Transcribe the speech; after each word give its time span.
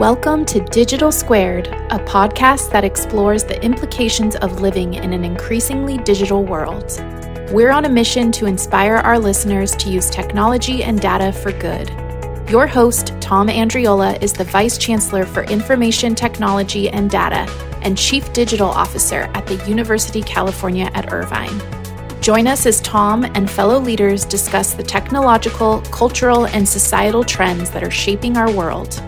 Welcome 0.00 0.46
to 0.46 0.60
Digital 0.60 1.12
Squared, 1.12 1.66
a 1.66 1.98
podcast 1.98 2.72
that 2.72 2.84
explores 2.84 3.44
the 3.44 3.62
implications 3.62 4.34
of 4.36 4.62
living 4.62 4.94
in 4.94 5.12
an 5.12 5.26
increasingly 5.26 5.98
digital 5.98 6.42
world. 6.42 6.90
We're 7.52 7.70
on 7.70 7.84
a 7.84 7.90
mission 7.90 8.32
to 8.32 8.46
inspire 8.46 8.94
our 8.94 9.18
listeners 9.18 9.76
to 9.76 9.90
use 9.90 10.08
technology 10.08 10.82
and 10.82 10.98
data 10.98 11.34
for 11.34 11.52
good. 11.52 11.90
Your 12.48 12.66
host, 12.66 13.12
Tom 13.20 13.48
Andriola, 13.48 14.22
is 14.22 14.32
the 14.32 14.44
Vice 14.44 14.78
Chancellor 14.78 15.26
for 15.26 15.42
Information 15.42 16.14
Technology 16.14 16.88
and 16.88 17.10
Data 17.10 17.46
and 17.82 17.98
Chief 17.98 18.32
Digital 18.32 18.70
Officer 18.70 19.30
at 19.34 19.46
the 19.46 19.62
University 19.68 20.20
of 20.20 20.26
California 20.26 20.90
at 20.94 21.12
Irvine. 21.12 21.60
Join 22.22 22.46
us 22.46 22.64
as 22.64 22.80
Tom 22.80 23.24
and 23.24 23.50
fellow 23.50 23.78
leaders 23.78 24.24
discuss 24.24 24.72
the 24.72 24.82
technological, 24.82 25.82
cultural, 25.92 26.46
and 26.46 26.66
societal 26.66 27.22
trends 27.22 27.70
that 27.72 27.84
are 27.84 27.90
shaping 27.90 28.38
our 28.38 28.50
world. 28.50 28.98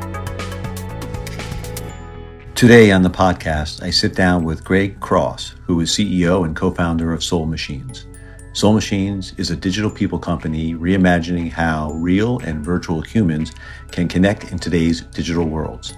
Today 2.62 2.92
on 2.92 3.02
the 3.02 3.10
podcast, 3.10 3.82
I 3.82 3.90
sit 3.90 4.14
down 4.14 4.44
with 4.44 4.62
Greg 4.62 5.00
Cross, 5.00 5.56
who 5.66 5.80
is 5.80 5.90
CEO 5.90 6.44
and 6.44 6.54
co 6.54 6.70
founder 6.70 7.12
of 7.12 7.24
Soul 7.24 7.44
Machines. 7.44 8.06
Soul 8.52 8.72
Machines 8.72 9.34
is 9.36 9.50
a 9.50 9.56
digital 9.56 9.90
people 9.90 10.20
company 10.20 10.72
reimagining 10.76 11.50
how 11.50 11.90
real 11.94 12.38
and 12.44 12.64
virtual 12.64 13.00
humans 13.00 13.50
can 13.90 14.06
connect 14.06 14.52
in 14.52 14.60
today's 14.60 15.00
digital 15.00 15.44
worlds. 15.44 15.94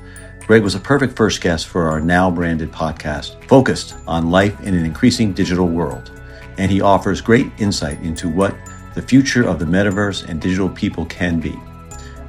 Greg 0.46 0.62
was 0.62 0.74
a 0.74 0.80
perfect 0.80 1.14
first 1.14 1.42
guest 1.42 1.66
for 1.66 1.86
our 1.86 2.00
now 2.00 2.30
branded 2.30 2.72
podcast, 2.72 3.44
focused 3.44 3.94
on 4.06 4.30
life 4.30 4.58
in 4.62 4.72
an 4.74 4.86
increasing 4.86 5.34
digital 5.34 5.68
world. 5.68 6.18
And 6.56 6.72
he 6.72 6.80
offers 6.80 7.20
great 7.20 7.52
insight 7.58 8.00
into 8.00 8.26
what 8.30 8.56
the 8.94 9.02
future 9.02 9.46
of 9.46 9.58
the 9.58 9.66
metaverse 9.66 10.26
and 10.26 10.40
digital 10.40 10.70
people 10.70 11.04
can 11.04 11.40
be. 11.40 11.60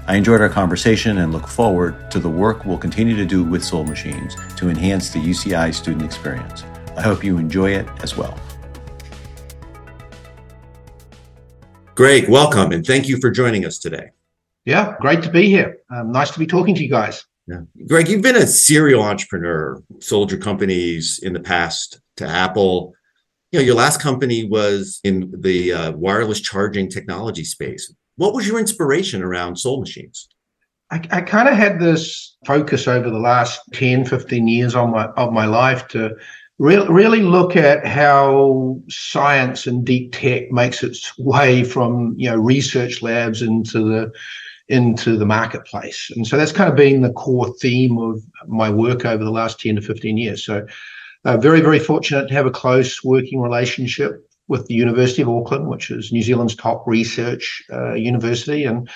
I 0.07 0.17
enjoyed 0.17 0.39
our 0.39 0.49
conversation 0.49 1.17
and 1.17 1.31
look 1.31 1.47
forward 1.47 2.11
to 2.11 2.19
the 2.19 2.29
work 2.29 2.63
we'll 2.63 2.77
continue 2.77 3.15
to 3.15 3.25
do 3.25 3.43
with 3.43 3.63
Soul 3.63 3.83
Machines 3.85 4.35
to 4.55 4.69
enhance 4.69 5.09
the 5.09 5.17
UCI 5.17 5.73
student 5.73 6.03
experience. 6.03 6.63
I 6.95 7.01
hope 7.01 7.23
you 7.23 7.39
enjoy 7.39 7.71
it 7.71 7.87
as 8.03 8.15
well. 8.15 8.39
Greg, 11.95 12.29
welcome 12.29 12.71
and 12.71 12.85
thank 12.85 13.07
you 13.07 13.17
for 13.17 13.31
joining 13.31 13.65
us 13.65 13.79
today. 13.79 14.11
Yeah, 14.63 14.95
great 14.99 15.23
to 15.23 15.31
be 15.31 15.49
here. 15.49 15.79
Um, 15.89 16.11
nice 16.11 16.29
to 16.31 16.39
be 16.39 16.45
talking 16.45 16.75
to 16.75 16.83
you 16.83 16.89
guys. 16.89 17.25
Yeah. 17.47 17.61
Greg, 17.87 18.07
you've 18.07 18.21
been 18.21 18.35
a 18.35 18.45
serial 18.45 19.01
entrepreneur, 19.01 19.81
sold 20.01 20.29
your 20.29 20.39
companies 20.39 21.19
in 21.23 21.33
the 21.33 21.39
past 21.39 21.99
to 22.17 22.27
Apple. 22.27 22.93
You 23.51 23.59
know, 23.59 23.65
your 23.65 23.75
last 23.75 24.01
company 24.01 24.43
was 24.43 24.99
in 25.03 25.33
the 25.41 25.73
uh, 25.73 25.91
wireless 25.93 26.41
charging 26.41 26.91
technology 26.91 27.43
space. 27.43 27.91
What 28.17 28.33
was 28.33 28.47
your 28.47 28.59
inspiration 28.59 29.21
around 29.21 29.57
soul 29.57 29.79
machines? 29.79 30.27
I, 30.91 31.01
I 31.11 31.21
kind 31.21 31.49
of 31.49 31.55
had 31.55 31.79
this 31.79 32.37
focus 32.45 32.87
over 32.87 33.09
the 33.09 33.19
last 33.19 33.61
10, 33.73 34.05
15 34.05 34.47
years 34.47 34.75
of 34.75 34.89
my, 34.89 35.05
of 35.17 35.33
my 35.33 35.45
life 35.45 35.87
to 35.89 36.15
re- 36.59 36.87
really 36.87 37.21
look 37.21 37.55
at 37.55 37.85
how 37.85 38.79
science 38.89 39.67
and 39.67 39.85
deep 39.85 40.13
tech 40.13 40.51
makes 40.51 40.83
its 40.83 41.17
way 41.17 41.63
from, 41.63 42.13
you 42.17 42.29
know, 42.29 42.37
research 42.37 43.01
labs 43.01 43.41
into 43.41 43.83
the 43.83 44.11
into 44.67 45.15
the 45.15 45.25
marketplace. 45.27 46.09
And 46.15 46.25
so 46.25 46.37
that's 46.37 46.51
kind 46.51 46.67
of 46.67 46.75
been 46.75 47.01
the 47.01 47.13
core 47.13 47.53
theme 47.61 47.99
of 47.99 48.19
my 48.47 48.67
work 48.67 49.05
over 49.05 49.23
the 49.23 49.29
last 49.29 49.59
10 49.59 49.75
to 49.75 49.81
15 49.81 50.17
years. 50.17 50.43
So 50.43 50.65
uh, 51.23 51.37
very, 51.37 51.61
very 51.61 51.77
fortunate 51.77 52.27
to 52.27 52.33
have 52.33 52.47
a 52.47 52.51
close 52.51 53.03
working 53.03 53.41
relationship 53.41 54.27
with 54.47 54.67
the 54.67 54.73
University 54.73 55.21
of 55.21 55.29
Auckland, 55.29 55.67
which 55.67 55.91
is 55.91 56.11
New 56.11 56.21
Zealand's 56.21 56.55
top 56.55 56.85
research 56.85 57.63
uh, 57.71 57.93
university, 57.93 58.65
and 58.65 58.89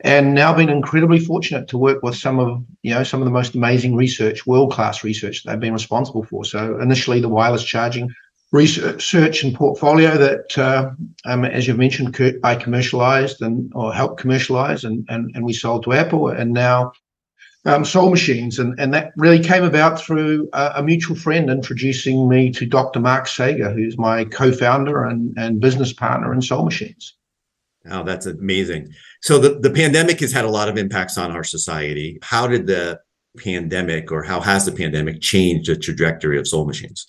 and 0.00 0.34
now 0.34 0.52
been 0.52 0.68
incredibly 0.68 1.18
fortunate 1.18 1.68
to 1.68 1.78
work 1.78 2.02
with 2.02 2.16
some 2.16 2.38
of 2.38 2.64
you 2.82 2.92
know 2.92 3.02
some 3.02 3.20
of 3.20 3.24
the 3.24 3.30
most 3.30 3.54
amazing 3.54 3.94
research, 3.94 4.46
world 4.46 4.72
class 4.72 5.04
research 5.04 5.42
that 5.42 5.50
they've 5.50 5.60
been 5.60 5.72
responsible 5.72 6.24
for. 6.24 6.44
So 6.44 6.80
initially, 6.80 7.20
the 7.20 7.28
wireless 7.28 7.64
charging 7.64 8.12
research 8.52 9.42
and 9.42 9.54
portfolio 9.54 10.16
that, 10.16 10.56
uh, 10.56 10.90
um, 11.24 11.44
as 11.44 11.66
you've 11.66 11.78
mentioned, 11.78 12.16
I 12.44 12.54
commercialized 12.54 13.42
and 13.42 13.72
or 13.74 13.92
helped 13.92 14.20
commercialize, 14.20 14.84
and 14.84 15.04
and 15.08 15.30
and 15.34 15.44
we 15.44 15.52
sold 15.52 15.84
to 15.84 15.92
Apple, 15.92 16.28
and 16.28 16.52
now 16.52 16.92
um, 17.66 17.84
Soul 17.84 18.10
Machines, 18.10 18.58
and, 18.58 18.78
and 18.78 18.94
that 18.94 19.12
really 19.16 19.40
came 19.40 19.64
about 19.64 20.00
through 20.00 20.48
a, 20.52 20.74
a, 20.76 20.82
mutual 20.82 21.16
friend 21.16 21.50
introducing 21.50 22.28
me 22.28 22.50
to 22.52 22.64
Dr. 22.64 23.00
Mark 23.00 23.26
Sagar, 23.26 23.72
who's 23.72 23.98
my 23.98 24.24
co-founder 24.24 25.04
and, 25.04 25.36
and 25.36 25.60
business 25.60 25.92
partner 25.92 26.32
in 26.32 26.40
Soul 26.40 26.64
Machines. 26.64 27.14
Wow, 27.84 28.02
that's 28.02 28.26
amazing. 28.26 28.92
So 29.22 29.38
the, 29.38 29.58
the 29.58 29.70
pandemic 29.70 30.20
has 30.20 30.32
had 30.32 30.44
a 30.44 30.50
lot 30.50 30.68
of 30.68 30.76
impacts 30.76 31.18
on 31.18 31.30
our 31.30 31.44
society. 31.44 32.18
How 32.22 32.46
did 32.46 32.66
the 32.66 33.00
pandemic 33.36 34.10
or 34.10 34.22
how 34.22 34.40
has 34.40 34.64
the 34.64 34.72
pandemic 34.72 35.20
changed 35.20 35.70
the 35.70 35.76
trajectory 35.76 36.38
of 36.38 36.48
Soul 36.48 36.66
Machines? 36.66 37.06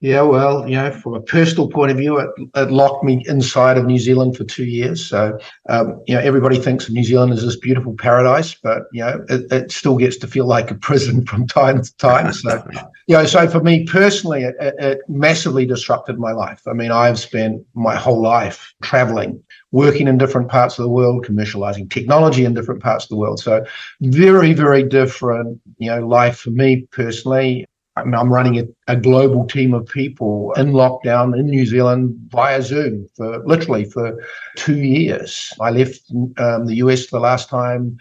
Yeah, 0.00 0.22
well, 0.22 0.68
you 0.68 0.76
know, 0.76 0.92
from 0.92 1.14
a 1.14 1.20
personal 1.20 1.68
point 1.68 1.90
of 1.90 1.96
view, 1.96 2.18
it, 2.18 2.30
it 2.54 2.70
locked 2.70 3.02
me 3.02 3.24
inside 3.26 3.76
of 3.76 3.84
New 3.84 3.98
Zealand 3.98 4.36
for 4.36 4.44
two 4.44 4.64
years. 4.64 5.04
So, 5.04 5.36
um, 5.68 6.00
you 6.06 6.14
know, 6.14 6.20
everybody 6.20 6.60
thinks 6.60 6.86
of 6.86 6.94
New 6.94 7.02
Zealand 7.02 7.32
as 7.32 7.42
this 7.42 7.56
beautiful 7.56 7.96
paradise, 7.96 8.54
but 8.54 8.84
you 8.92 9.00
know, 9.00 9.24
it, 9.28 9.50
it 9.50 9.72
still 9.72 9.96
gets 9.96 10.16
to 10.18 10.28
feel 10.28 10.46
like 10.46 10.70
a 10.70 10.76
prison 10.76 11.26
from 11.26 11.48
time 11.48 11.82
to 11.82 11.96
time. 11.96 12.32
So, 12.32 12.64
you 13.08 13.16
know, 13.16 13.26
so 13.26 13.48
for 13.48 13.60
me 13.60 13.86
personally, 13.86 14.44
it, 14.44 14.54
it 14.60 15.00
massively 15.08 15.66
disrupted 15.66 16.16
my 16.16 16.30
life. 16.30 16.62
I 16.68 16.74
mean, 16.74 16.92
I've 16.92 17.18
spent 17.18 17.66
my 17.74 17.96
whole 17.96 18.22
life 18.22 18.72
traveling, 18.82 19.42
working 19.72 20.06
in 20.06 20.16
different 20.16 20.48
parts 20.48 20.78
of 20.78 20.84
the 20.84 20.90
world, 20.90 21.26
commercializing 21.26 21.90
technology 21.90 22.44
in 22.44 22.54
different 22.54 22.84
parts 22.84 23.06
of 23.06 23.08
the 23.08 23.16
world. 23.16 23.40
So, 23.40 23.64
very, 24.00 24.52
very 24.52 24.84
different, 24.84 25.60
you 25.78 25.90
know, 25.90 26.06
life 26.06 26.38
for 26.38 26.50
me 26.50 26.82
personally. 26.92 27.66
I'm 27.98 28.32
running 28.32 28.58
a, 28.58 28.92
a, 28.92 28.96
global 28.96 29.46
team 29.46 29.74
of 29.74 29.86
people 29.86 30.52
in 30.54 30.72
lockdown 30.72 31.38
in 31.38 31.46
New 31.46 31.66
Zealand 31.66 32.16
via 32.30 32.62
Zoom 32.62 33.08
for 33.16 33.44
literally 33.44 33.84
for 33.84 34.22
two 34.56 34.76
years. 34.76 35.52
I 35.60 35.70
left 35.70 36.00
um, 36.38 36.66
the 36.66 36.76
US 36.76 37.08
the 37.08 37.20
last 37.20 37.48
time 37.48 37.98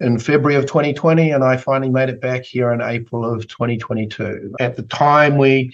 in 0.00 0.18
February 0.18 0.54
of 0.54 0.66
2020, 0.66 1.30
and 1.30 1.42
I 1.44 1.56
finally 1.56 1.90
made 1.90 2.08
it 2.08 2.20
back 2.20 2.44
here 2.44 2.72
in 2.72 2.80
April 2.80 3.24
of 3.24 3.48
2022. 3.48 4.54
At 4.60 4.76
the 4.76 4.82
time, 4.84 5.38
we 5.38 5.72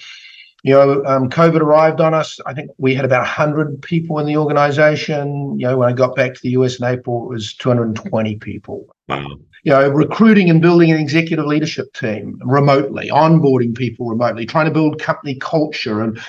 you 0.64 0.72
know, 0.72 1.04
um, 1.04 1.28
COVID 1.28 1.60
arrived 1.60 2.00
on 2.00 2.14
us. 2.14 2.40
I 2.46 2.54
think 2.54 2.70
we 2.78 2.94
had 2.94 3.04
about 3.04 3.20
100 3.20 3.82
people 3.82 4.18
in 4.18 4.24
the 4.24 4.38
organization. 4.38 5.58
You 5.60 5.66
know, 5.66 5.76
when 5.76 5.90
I 5.90 5.92
got 5.92 6.16
back 6.16 6.32
to 6.32 6.40
the 6.42 6.50
US 6.52 6.78
in 6.78 6.86
April, 6.86 7.24
it 7.24 7.34
was 7.34 7.54
220 7.54 8.36
people. 8.36 8.86
Wow. 9.06 9.36
You 9.64 9.72
know, 9.72 9.88
recruiting 9.88 10.50
and 10.50 10.60
building 10.60 10.90
an 10.90 11.00
executive 11.00 11.46
leadership 11.46 11.92
team 11.94 12.38
remotely, 12.44 13.08
onboarding 13.08 13.74
people 13.74 14.06
remotely, 14.06 14.46
trying 14.46 14.66
to 14.66 14.70
build 14.70 15.00
company 15.00 15.36
culture 15.36 16.02
and 16.02 16.20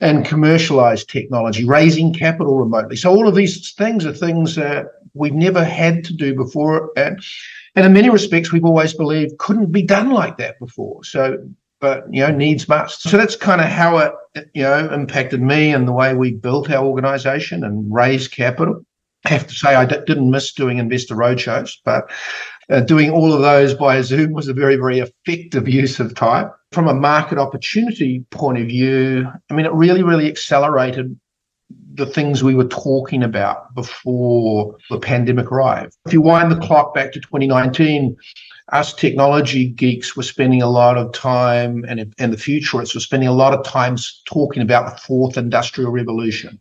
and 0.00 0.24
commercialize 0.24 1.04
technology, 1.04 1.64
raising 1.64 2.12
capital 2.12 2.56
remotely. 2.56 2.96
So 2.96 3.10
all 3.10 3.28
of 3.28 3.34
these 3.34 3.72
things 3.72 4.04
are 4.04 4.12
things 4.12 4.54
that 4.56 4.86
we've 5.14 5.34
never 5.34 5.64
had 5.64 6.04
to 6.04 6.12
do 6.12 6.34
before. 6.34 6.90
And, 6.96 7.22
and 7.76 7.86
in 7.86 7.92
many 7.92 8.10
respects, 8.10 8.52
we've 8.52 8.64
always 8.64 8.92
believed 8.92 9.38
couldn't 9.38 9.72
be 9.72 9.82
done 9.82 10.10
like 10.10 10.36
that 10.38 10.58
before. 10.58 11.04
So 11.04 11.38
but 11.84 12.06
you 12.10 12.20
know 12.20 12.30
needs 12.30 12.66
must 12.66 13.02
so 13.02 13.16
that's 13.18 13.36
kind 13.36 13.60
of 13.60 13.66
how 13.66 13.98
it 13.98 14.14
you 14.54 14.62
know 14.62 14.90
impacted 14.92 15.42
me 15.42 15.70
and 15.70 15.86
the 15.86 15.92
way 15.92 16.14
we 16.14 16.32
built 16.32 16.70
our 16.70 16.82
organization 16.82 17.62
and 17.62 17.92
raised 17.92 18.30
capital 18.30 18.82
I 19.26 19.30
have 19.30 19.46
to 19.46 19.54
say 19.54 19.74
I 19.74 19.84
d- 19.84 19.98
didn't 20.06 20.30
miss 20.30 20.52
doing 20.54 20.78
investor 20.78 21.14
roadshows 21.14 21.72
but 21.84 22.10
uh, 22.70 22.80
doing 22.80 23.10
all 23.10 23.32
of 23.32 23.40
those 23.40 23.74
by 23.74 24.00
zoom 24.00 24.32
was 24.32 24.48
a 24.48 24.54
very 24.54 24.76
very 24.76 25.00
effective 25.00 25.68
use 25.68 26.00
of 26.00 26.14
time 26.14 26.50
from 26.72 26.88
a 26.88 26.94
market 26.94 27.38
opportunity 27.38 28.24
point 28.30 28.58
of 28.58 28.66
view 28.66 29.26
i 29.50 29.54
mean 29.54 29.66
it 29.66 29.72
really 29.72 30.02
really 30.02 30.28
accelerated 30.28 31.18
the 31.94 32.06
things 32.06 32.42
we 32.42 32.54
were 32.54 32.68
talking 32.68 33.22
about 33.22 33.74
before 33.74 34.76
the 34.90 34.98
pandemic 34.98 35.50
arrived 35.50 35.96
if 36.06 36.12
you 36.12 36.20
wind 36.20 36.50
the 36.50 36.60
clock 36.60 36.94
back 36.94 37.12
to 37.12 37.20
2019 37.20 38.16
us 38.72 38.94
technology 38.94 39.68
geeks 39.68 40.16
were 40.16 40.22
spending 40.22 40.62
a 40.62 40.70
lot 40.70 40.96
of 40.96 41.12
time, 41.12 41.84
and, 41.86 42.14
and 42.18 42.32
the 42.32 42.38
futurists 42.38 42.94
were 42.94 43.00
spending 43.00 43.28
a 43.28 43.32
lot 43.32 43.52
of 43.52 43.64
time 43.64 43.96
talking 44.24 44.62
about 44.62 44.90
the 44.90 45.00
fourth 45.02 45.36
industrial 45.36 45.90
revolution. 45.90 46.58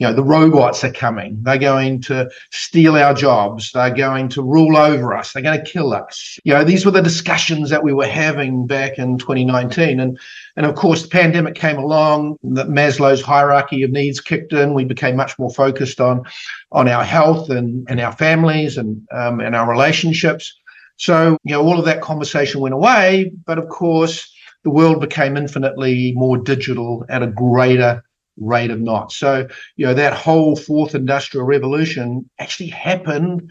You 0.00 0.06
know, 0.06 0.14
the 0.14 0.24
robots 0.24 0.82
are 0.82 0.92
coming. 0.92 1.38
They're 1.42 1.58
going 1.58 2.00
to 2.02 2.30
steal 2.50 2.96
our 2.96 3.12
jobs. 3.12 3.70
They're 3.70 3.94
going 3.94 4.30
to 4.30 4.42
rule 4.42 4.78
over 4.78 5.14
us. 5.14 5.34
They're 5.34 5.42
going 5.42 5.62
to 5.62 5.70
kill 5.70 5.92
us. 5.92 6.38
You 6.42 6.54
know, 6.54 6.64
these 6.64 6.86
were 6.86 6.90
the 6.90 7.02
discussions 7.02 7.68
that 7.68 7.84
we 7.84 7.92
were 7.92 8.06
having 8.06 8.66
back 8.66 8.98
in 8.98 9.18
2019. 9.18 10.00
And, 10.00 10.18
and 10.56 10.64
of 10.64 10.74
course, 10.74 11.02
the 11.02 11.08
pandemic 11.08 11.54
came 11.54 11.76
along. 11.76 12.38
The 12.42 12.64
Maslow's 12.64 13.20
hierarchy 13.20 13.82
of 13.82 13.90
needs 13.90 14.22
kicked 14.22 14.54
in. 14.54 14.72
We 14.72 14.86
became 14.86 15.16
much 15.16 15.38
more 15.38 15.50
focused 15.50 16.00
on, 16.00 16.24
on 16.72 16.88
our 16.88 17.04
health 17.04 17.50
and, 17.50 17.86
and 17.90 18.00
our 18.00 18.12
families 18.12 18.78
and, 18.78 19.06
um, 19.12 19.40
and 19.40 19.54
our 19.54 19.68
relationships. 19.70 20.50
So, 20.96 21.36
you 21.44 21.52
know, 21.52 21.62
all 21.62 21.78
of 21.78 21.84
that 21.84 22.00
conversation 22.00 22.62
went 22.62 22.74
away, 22.74 23.32
but 23.44 23.58
of 23.58 23.68
course, 23.68 24.32
the 24.64 24.70
world 24.70 25.00
became 25.00 25.36
infinitely 25.36 26.14
more 26.16 26.38
digital 26.38 27.04
at 27.10 27.22
a 27.22 27.26
greater 27.26 28.02
rate 28.40 28.70
of 28.70 28.80
knots. 28.80 29.16
So, 29.16 29.46
you 29.76 29.86
know, 29.86 29.94
that 29.94 30.14
whole 30.14 30.56
fourth 30.56 30.94
industrial 30.94 31.46
revolution 31.46 32.28
actually 32.38 32.68
happened 32.68 33.50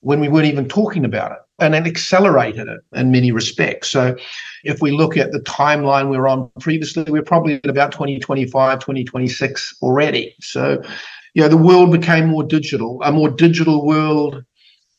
when 0.00 0.20
we 0.20 0.28
weren't 0.28 0.46
even 0.46 0.68
talking 0.68 1.04
about 1.04 1.32
it 1.32 1.38
and 1.58 1.74
it 1.74 1.86
accelerated 1.86 2.68
it 2.68 2.80
in 2.92 3.10
many 3.10 3.32
respects. 3.32 3.88
So 3.88 4.16
if 4.64 4.80
we 4.80 4.92
look 4.92 5.16
at 5.16 5.32
the 5.32 5.40
timeline 5.40 6.08
we 6.08 6.16
were 6.16 6.28
on 6.28 6.50
previously, 6.60 7.04
we're 7.08 7.22
probably 7.22 7.54
at 7.54 7.66
about 7.66 7.92
2025, 7.92 8.78
2026 8.78 9.74
already. 9.82 10.34
So, 10.40 10.80
you 11.34 11.42
know, 11.42 11.48
the 11.48 11.56
world 11.56 11.90
became 11.92 12.28
more 12.28 12.44
digital. 12.44 13.02
A 13.02 13.10
more 13.10 13.28
digital 13.28 13.84
world 13.84 14.44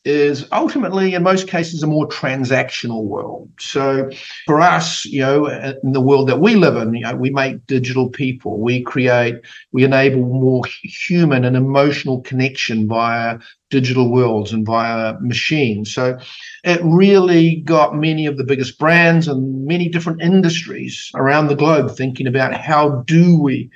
is 0.06 0.48
ultimately, 0.52 1.14
in 1.14 1.24
most 1.24 1.48
cases, 1.48 1.84
a 1.84 1.88
more 1.88 2.08
transactional 2.08 3.04
world. 3.04 3.50
So 3.60 4.10
for 4.46 4.62
us, 4.62 5.06
you 5.06 5.22
know, 5.22 5.48
in 5.48 5.92
the 5.92 6.02
world 6.02 6.30
that 6.30 6.40
we 6.40 6.56
live 6.56 6.78
in, 6.78 6.94
you 6.94 7.02
know, 7.02 7.16
we 7.16 7.30
make 7.30 7.66
digital 7.68 8.10
people. 8.10 8.60
We 8.60 8.82
create, 8.82 9.36
we 9.74 9.84
enable 9.84 10.22
more 10.22 10.64
human 10.84 11.44
and 11.44 11.58
emotional 11.58 12.22
connection 12.22 12.88
via 12.88 13.40
digital 13.70 14.10
worlds 14.12 14.54
and 14.54 14.66
via 14.66 15.16
machines. 15.20 15.94
So 15.94 16.18
it 16.64 16.80
really 16.84 17.58
got 17.58 17.96
many 17.96 18.26
of 18.26 18.38
the 18.38 18.46
biggest 18.46 18.80
brands 18.80 19.28
and 19.28 19.66
many 19.66 19.90
different 19.90 20.22
industries 20.22 21.12
around 21.16 21.48
the 21.48 21.56
globe 21.56 21.96
thinking 21.96 22.26
about 22.26 22.56
how 22.56 23.04
do 23.06 23.40
we 23.40 23.70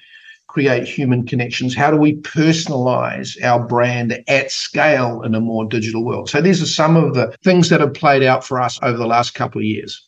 create 0.53 0.87
human 0.87 1.25
connections? 1.25 1.75
How 1.75 1.89
do 1.89 1.97
we 1.97 2.15
personalize 2.17 3.41
our 3.43 3.65
brand 3.65 4.23
at 4.27 4.51
scale 4.51 5.23
in 5.23 5.33
a 5.33 5.39
more 5.39 5.65
digital 5.65 6.05
world? 6.05 6.29
So 6.29 6.41
these 6.41 6.61
are 6.61 6.67
some 6.67 6.95
of 6.95 7.15
the 7.15 7.35
things 7.43 7.69
that 7.69 7.81
have 7.81 7.95
played 7.95 8.23
out 8.23 8.45
for 8.45 8.61
us 8.61 8.79
over 8.83 8.95
the 8.95 9.07
last 9.07 9.33
couple 9.33 9.59
of 9.59 9.65
years. 9.65 10.07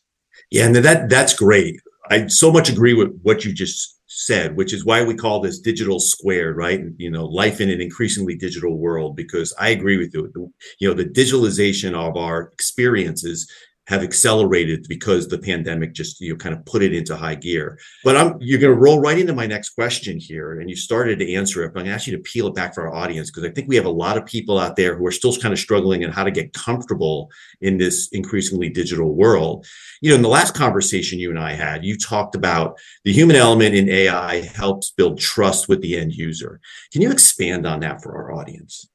Yeah, 0.52 0.68
and 0.68 0.76
that 0.76 1.10
that's 1.10 1.34
great. 1.34 1.82
I 2.12 2.28
so 2.28 2.52
much 2.52 2.70
agree 2.70 2.94
with 2.94 3.20
what 3.24 3.44
you 3.44 3.54
just 3.54 4.00
said, 4.06 4.56
which 4.56 4.72
is 4.72 4.86
why 4.86 5.04
we 5.04 5.16
call 5.16 5.42
this 5.42 5.60
digital 5.60 6.00
squared, 6.00 6.56
right? 6.56 6.82
You 6.98 7.10
know, 7.10 7.26
life 7.26 7.60
in 7.60 7.72
an 7.72 7.82
increasingly 7.82 8.36
digital 8.36 8.78
world, 8.78 9.16
because 9.16 9.52
I 9.60 9.70
agree 9.70 9.98
with 9.98 10.14
you. 10.14 10.32
You 10.80 10.88
know, 10.88 10.94
the 10.94 11.06
digitalization 11.06 11.96
of 11.96 12.16
our 12.16 12.52
experiences 12.54 13.50
have 13.88 14.04
accelerated 14.04 14.86
because 14.90 15.28
the 15.28 15.38
pandemic 15.38 15.94
just 15.94 16.20
you 16.20 16.32
know 16.32 16.38
kind 16.38 16.56
of 16.56 16.66
put 16.66 16.82
it 16.82 16.94
into 16.94 17.16
high 17.16 17.36
gear. 17.36 17.80
But 18.04 18.18
I'm 18.18 18.38
you're 18.40 18.60
going 18.60 18.74
to 18.74 18.80
roll 18.80 19.00
right 19.00 19.18
into 19.18 19.34
my 19.34 19.46
next 19.46 19.70
question 19.72 20.20
here, 20.20 20.60
and 20.60 20.70
you 20.70 20.76
started 20.76 21.20
to 21.20 21.34
answer 21.34 21.64
it. 21.64 21.74
But 21.74 21.82
I'm 21.82 21.86
going 21.86 21.92
to 21.92 21.96
ask 21.96 22.08
you 22.08 22.18
to 22.18 22.24
peel 22.24 22.48
it 22.48 22.56
back 22.56 22.74
for 22.74 22.88
our 22.88 22.94
audience 22.94 23.30
because 23.30 23.50
I 23.50 23.54
think 23.54 23.68
we 23.68 23.76
have 23.76 23.86
a 23.86 23.90
lot 23.90 24.18
of 24.18 24.26
people 24.26 24.60
out 24.60 24.76
there 24.76 24.96
who 24.96 25.06
are 25.06 25.12
still 25.12 25.36
kind 25.36 25.54
of 25.54 25.60
struggling 25.60 26.02
in 26.02 26.12
how 26.12 26.24
to 26.24 26.32
get 26.32 26.54
comfortable 26.54 27.30
in 27.62 27.78
this 27.78 28.10
increasingly 28.10 28.70
digital 28.70 29.14
world. 29.14 29.66
You 30.02 30.10
know, 30.10 30.16
in 30.16 30.22
the 30.22 30.30
last 30.30 30.56
conversation 30.56 31.20
you 31.20 31.30
and 31.30 31.40
I 31.40 31.54
had, 31.54 31.86
you 31.86 31.98
talked 31.98 32.36
about 32.36 32.80
the 33.04 33.14
human 33.14 33.36
element 33.36 33.76
in 33.76 33.90
AI 33.90 34.42
helps 34.42 34.92
build 34.92 35.20
trust 35.20 35.70
with 35.70 35.82
the 35.82 35.98
end 35.98 36.14
user. 36.14 36.60
Can 36.92 37.02
you 37.02 37.12
expand 37.12 37.66
on 37.66 37.82
that 37.82 38.02
for 38.02 38.16
our 38.16 38.34
audience? 38.34 38.90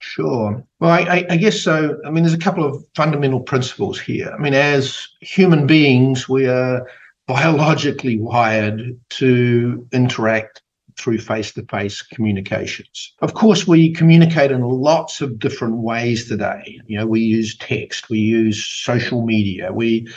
Sure. 0.00 0.64
Well, 0.78 0.90
I, 0.90 1.26
I, 1.28 1.36
guess 1.36 1.60
so. 1.60 1.98
I 2.06 2.10
mean, 2.10 2.22
there's 2.22 2.34
a 2.34 2.38
couple 2.38 2.64
of 2.64 2.84
fundamental 2.94 3.40
principles 3.40 3.98
here. 3.98 4.32
I 4.32 4.38
mean, 4.40 4.54
as 4.54 5.08
human 5.20 5.66
beings, 5.66 6.28
we 6.28 6.46
are 6.46 6.88
biologically 7.26 8.18
wired 8.18 8.98
to 9.10 9.86
interact 9.92 10.62
through 10.98 11.18
face 11.18 11.52
to 11.52 11.64
face 11.66 12.02
communications. 12.02 13.14
Of 13.22 13.34
course, 13.34 13.66
we 13.66 13.92
communicate 13.92 14.50
in 14.50 14.62
lots 14.62 15.20
of 15.20 15.38
different 15.38 15.78
ways 15.78 16.28
today. 16.28 16.80
You 16.86 16.98
know, 16.98 17.06
we 17.06 17.20
use 17.20 17.56
text, 17.56 18.08
we 18.08 18.18
use 18.18 18.64
social 18.64 19.24
media, 19.24 19.72
we 19.72 20.08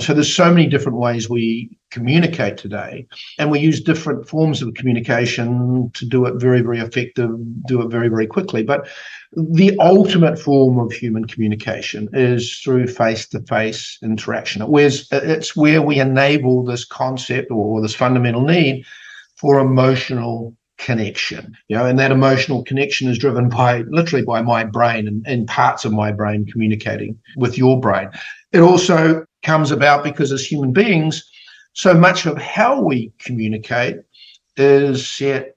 so 0.00 0.12
there's 0.12 0.34
so 0.34 0.52
many 0.52 0.66
different 0.66 0.98
ways 0.98 1.30
we 1.30 1.78
communicate 1.94 2.56
today, 2.56 3.06
and 3.38 3.50
we 3.50 3.60
use 3.60 3.80
different 3.80 4.28
forms 4.28 4.60
of 4.60 4.74
communication 4.74 5.90
to 5.94 6.04
do 6.04 6.26
it 6.26 6.34
very, 6.34 6.60
very 6.60 6.80
effective, 6.80 7.30
do 7.66 7.80
it 7.80 7.88
very, 7.88 8.08
very 8.08 8.26
quickly. 8.26 8.64
But 8.64 8.88
the 9.32 9.76
ultimate 9.78 10.38
form 10.38 10.78
of 10.78 10.92
human 10.92 11.24
communication 11.26 12.08
is 12.12 12.58
through 12.58 12.88
face-to-face 12.88 13.98
interaction. 14.02 14.62
Where's 14.62 15.08
it's 15.12 15.54
where 15.54 15.82
we 15.82 16.00
enable 16.00 16.64
this 16.64 16.84
concept 16.84 17.50
or 17.50 17.80
this 17.80 17.94
fundamental 17.94 18.42
need 18.42 18.84
for 19.36 19.60
emotional 19.60 20.56
connection 20.76 21.56
you 21.68 21.76
know 21.76 21.86
and 21.86 22.00
that 22.00 22.10
emotional 22.10 22.64
connection 22.64 23.08
is 23.08 23.16
driven 23.16 23.48
by 23.48 23.84
literally 23.90 24.24
by 24.24 24.42
my 24.42 24.64
brain 24.64 25.06
and, 25.06 25.24
and 25.24 25.46
parts 25.46 25.84
of 25.84 25.92
my 25.92 26.10
brain 26.10 26.44
communicating 26.46 27.16
with 27.36 27.56
your 27.56 27.78
brain 27.78 28.10
it 28.54 28.60
also 28.60 29.24
comes 29.44 29.70
about 29.70 30.02
because 30.02 30.32
as 30.32 30.44
human 30.44 30.72
beings, 30.72 31.28
so 31.74 31.94
much 31.94 32.26
of 32.26 32.38
how 32.38 32.80
we 32.80 33.12
communicate 33.18 33.96
is 34.56 35.06
set 35.06 35.56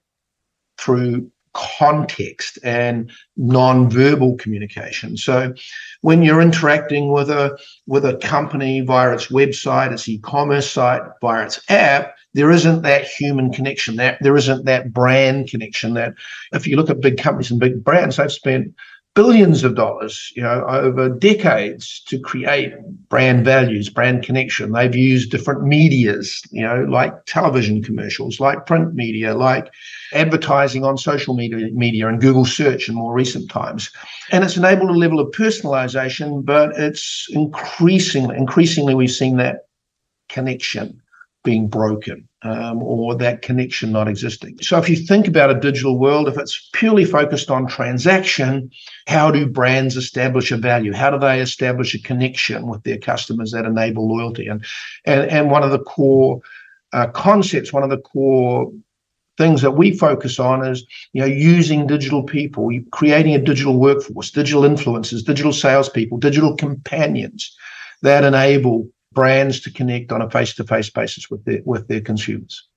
through 0.78 1.31
context 1.54 2.60
and 2.64 3.12
non-verbal 3.36 4.38
communication. 4.38 5.18
So 5.18 5.54
when 6.02 6.22
you're 6.22 6.42
interacting 6.42 7.12
with 7.12 7.31
a 7.31 7.58
with 7.88 8.06
a 8.06 8.18
company 8.18 8.81
via 8.81 9.14
its 9.14 9.28
website, 9.28 9.92
its 9.92 10.08
e-commerce 10.08 10.69
site, 10.69 11.02
via 11.19 11.46
its 11.46 11.60
app, 11.69 12.16
there 12.36 12.52
isn't 12.52 12.84
that 12.84 13.06
human 13.06 13.52
connection. 13.52 13.96
That 13.96 14.20
there 14.22 14.38
isn't 14.38 14.66
that 14.66 14.94
brand 14.94 15.50
connection. 15.50 15.96
That 15.96 16.13
if 16.54 16.68
you 16.68 16.75
look 16.75 16.92
at 16.92 17.02
big 17.02 17.18
companies 17.18 17.50
and 17.50 17.60
big 17.60 17.84
brands, 17.84 18.18
they've 18.18 18.31
spent 18.31 18.75
billions 19.18 19.64
of 19.64 19.74
dollars, 19.74 20.31
you 20.36 20.44
know, 20.44 20.64
over 20.68 21.10
decades 21.10 22.02
to 22.02 22.19
create 22.19 22.72
brand 23.10 23.44
values, 23.44 23.90
brand 23.90 24.22
connection. 24.22 24.72
They've 24.72 24.96
used 24.96 25.31
different 25.31 25.64
medias, 25.64 26.44
you 26.52 26.62
know, 26.62 26.84
like 26.84 27.25
television 27.25 27.81
commercials, 27.81 28.40
like 28.40 28.68
print 28.68 28.94
media, 28.94 29.34
like 29.34 29.74
advertising 30.14 30.84
on 30.84 31.00
social 31.00 31.34
media, 31.34 31.68
media 31.72 32.08
and 32.08 32.22
Google 32.22 32.46
search 32.46 32.88
in 32.88 32.94
more 32.94 33.12
recent 33.12 33.50
times. 33.50 33.90
And 34.31 34.44
it's 34.44 34.56
enabled 34.56 34.92
a 34.92 34.94
level 34.94 35.20
of 35.20 35.31
personalization, 35.31 36.46
but 36.46 36.78
it's 36.78 37.25
increasingly, 37.31 38.38
increasingly 38.38 38.94
we've 38.94 39.10
seen 39.10 39.38
that 39.38 39.62
connection 40.30 41.02
being 41.44 41.68
broken 41.68 42.28
um, 42.44 42.81
or 42.84 43.16
that 43.16 43.42
connection 43.42 43.92
not 43.92 44.07
existing. 44.07 44.57
So, 44.62 44.78
if 44.78 44.89
you 44.89 44.95
think 44.95 45.28
about 45.28 45.50
a 45.50 45.60
digital 45.60 45.98
world, 45.98 46.28
if 46.28 46.38
it's 46.38 46.69
purely 46.74 47.06
focused 47.06 47.50
on 47.50 47.68
transaction, 47.68 48.69
how 49.07 49.31
do 49.31 49.48
brands 49.48 49.95
establish 49.95 50.51
a 50.51 50.57
value? 50.57 50.94
How 50.94 51.10
do 51.10 51.19
they 51.19 51.39
establish 51.39 51.94
a 51.95 52.01
connection 52.01 52.68
with 52.68 52.84
their 52.84 52.98
customers 52.98 53.51
that 53.51 53.66
enable 53.66 54.07
loyalty? 54.07 54.48
And 54.48 54.63
and, 55.06 55.30
and 55.30 55.51
one 55.51 55.63
of 55.63 55.72
the 55.72 55.80
core 55.80 56.42
uh, 56.94 57.07
concepts, 57.07 57.74
one 57.74 57.84
of 57.84 57.89
the 57.89 57.98
core 57.98 58.72
things 59.38 59.62
that 59.62 59.72
we 59.72 59.95
focus 59.95 60.39
on 60.39 60.66
is 60.66 60.86
you 61.13 61.22
know 61.22 61.28
using 61.28 61.88
digital 61.88 62.24
people, 62.24 62.69
creating 62.92 63.36
a 63.36 63.42
digital 63.42 63.80
workforce, 63.80 64.31
digital 64.31 64.63
influencers, 64.63 65.25
digital 65.25 65.54
salespeople, 65.54 66.18
digital 66.18 66.56
companions 66.56 67.56
that 68.01 68.24
enable 68.24 68.88
brands 69.17 69.62
to 69.62 69.71
connect 69.71 70.12
on 70.12 70.21
a 70.21 70.29
face-to-face 70.29 70.91
basis 70.91 71.27
with 71.31 71.43
their 71.43 71.62
with 71.65 71.88
their 71.88 72.01
consumers. 72.01 72.67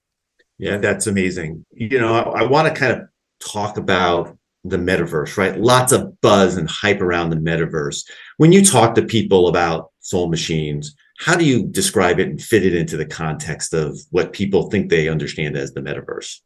Yeah, 0.56 0.78
that's 0.78 1.06
amazing. 1.06 1.66
You 1.70 2.00
know, 2.00 2.14
I, 2.14 2.40
I 2.40 2.42
want 2.46 2.66
to 2.66 2.80
kind 2.80 2.92
of 2.94 3.00
talk 3.46 3.76
about 3.76 4.38
the 4.64 4.78
metaverse, 4.78 5.36
right? 5.36 5.60
Lots 5.60 5.92
of 5.92 6.18
buzz 6.22 6.56
and 6.56 6.66
hype 6.68 7.02
around 7.02 7.28
the 7.28 7.36
metaverse. 7.36 8.08
When 8.38 8.52
you 8.52 8.64
talk 8.64 8.94
to 8.94 9.02
people 9.02 9.48
about 9.48 9.90
soul 10.00 10.30
machines, 10.30 10.94
how 11.18 11.36
do 11.36 11.44
you 11.44 11.66
describe 11.66 12.18
it 12.18 12.28
and 12.28 12.40
fit 12.40 12.64
it 12.64 12.74
into 12.74 12.96
the 12.96 13.04
context 13.22 13.74
of 13.74 14.00
what 14.10 14.32
people 14.32 14.70
think 14.70 14.88
they 14.88 15.10
understand 15.10 15.58
as 15.58 15.74
the 15.74 15.82
metaverse? 15.82 16.40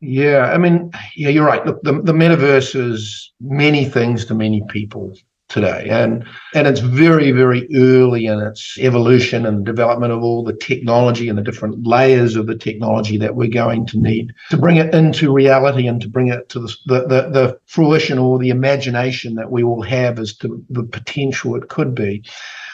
Yeah, 0.00 0.50
I 0.54 0.58
mean, 0.58 0.90
yeah, 1.14 1.28
you're 1.28 1.46
right. 1.46 1.64
Look, 1.64 1.82
the, 1.84 2.02
the 2.02 2.12
metaverse 2.12 2.74
is 2.74 3.32
many 3.40 3.84
things 3.84 4.24
to 4.26 4.34
many 4.34 4.64
people 4.68 5.14
today. 5.48 5.88
And 5.88 6.26
and 6.54 6.66
it's 6.66 6.80
very 6.80 7.30
very 7.30 7.68
early 7.74 8.26
in 8.26 8.40
its 8.40 8.76
evolution 8.78 9.46
and 9.46 9.64
development 9.64 10.12
of 10.12 10.22
all 10.22 10.42
the 10.42 10.56
technology 10.56 11.28
and 11.28 11.38
the 11.38 11.42
different 11.42 11.86
layers 11.86 12.34
of 12.36 12.46
the 12.46 12.56
technology 12.56 13.16
that 13.18 13.36
we're 13.36 13.48
going 13.48 13.86
to 13.86 13.98
need 13.98 14.34
to 14.50 14.56
bring 14.56 14.76
it 14.76 14.92
into 14.94 15.32
reality 15.32 15.86
and 15.86 16.00
to 16.02 16.08
bring 16.08 16.28
it 16.28 16.48
to 16.48 16.58
the 16.58 16.76
the, 16.86 17.00
the, 17.00 17.30
the 17.30 17.60
fruition 17.66 18.18
or 18.18 18.38
the 18.38 18.50
imagination 18.50 19.34
that 19.34 19.50
we 19.50 19.62
all 19.62 19.82
have 19.82 20.18
as 20.18 20.36
to 20.36 20.64
the 20.70 20.82
potential 20.82 21.54
it 21.54 21.68
could 21.68 21.94
be. 21.94 22.24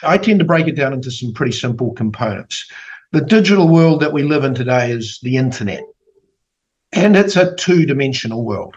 I 0.01 0.17
tend 0.17 0.39
to 0.39 0.45
break 0.45 0.67
it 0.67 0.75
down 0.75 0.93
into 0.93 1.11
some 1.11 1.33
pretty 1.33 1.53
simple 1.53 1.93
components. 1.93 2.65
The 3.11 3.21
digital 3.21 3.67
world 3.67 4.01
that 4.01 4.13
we 4.13 4.23
live 4.23 4.43
in 4.43 4.55
today 4.55 4.91
is 4.91 5.19
the 5.21 5.37
internet. 5.37 5.83
And 6.91 7.15
it's 7.15 7.35
a 7.35 7.55
two-dimensional 7.55 8.43
world 8.43 8.75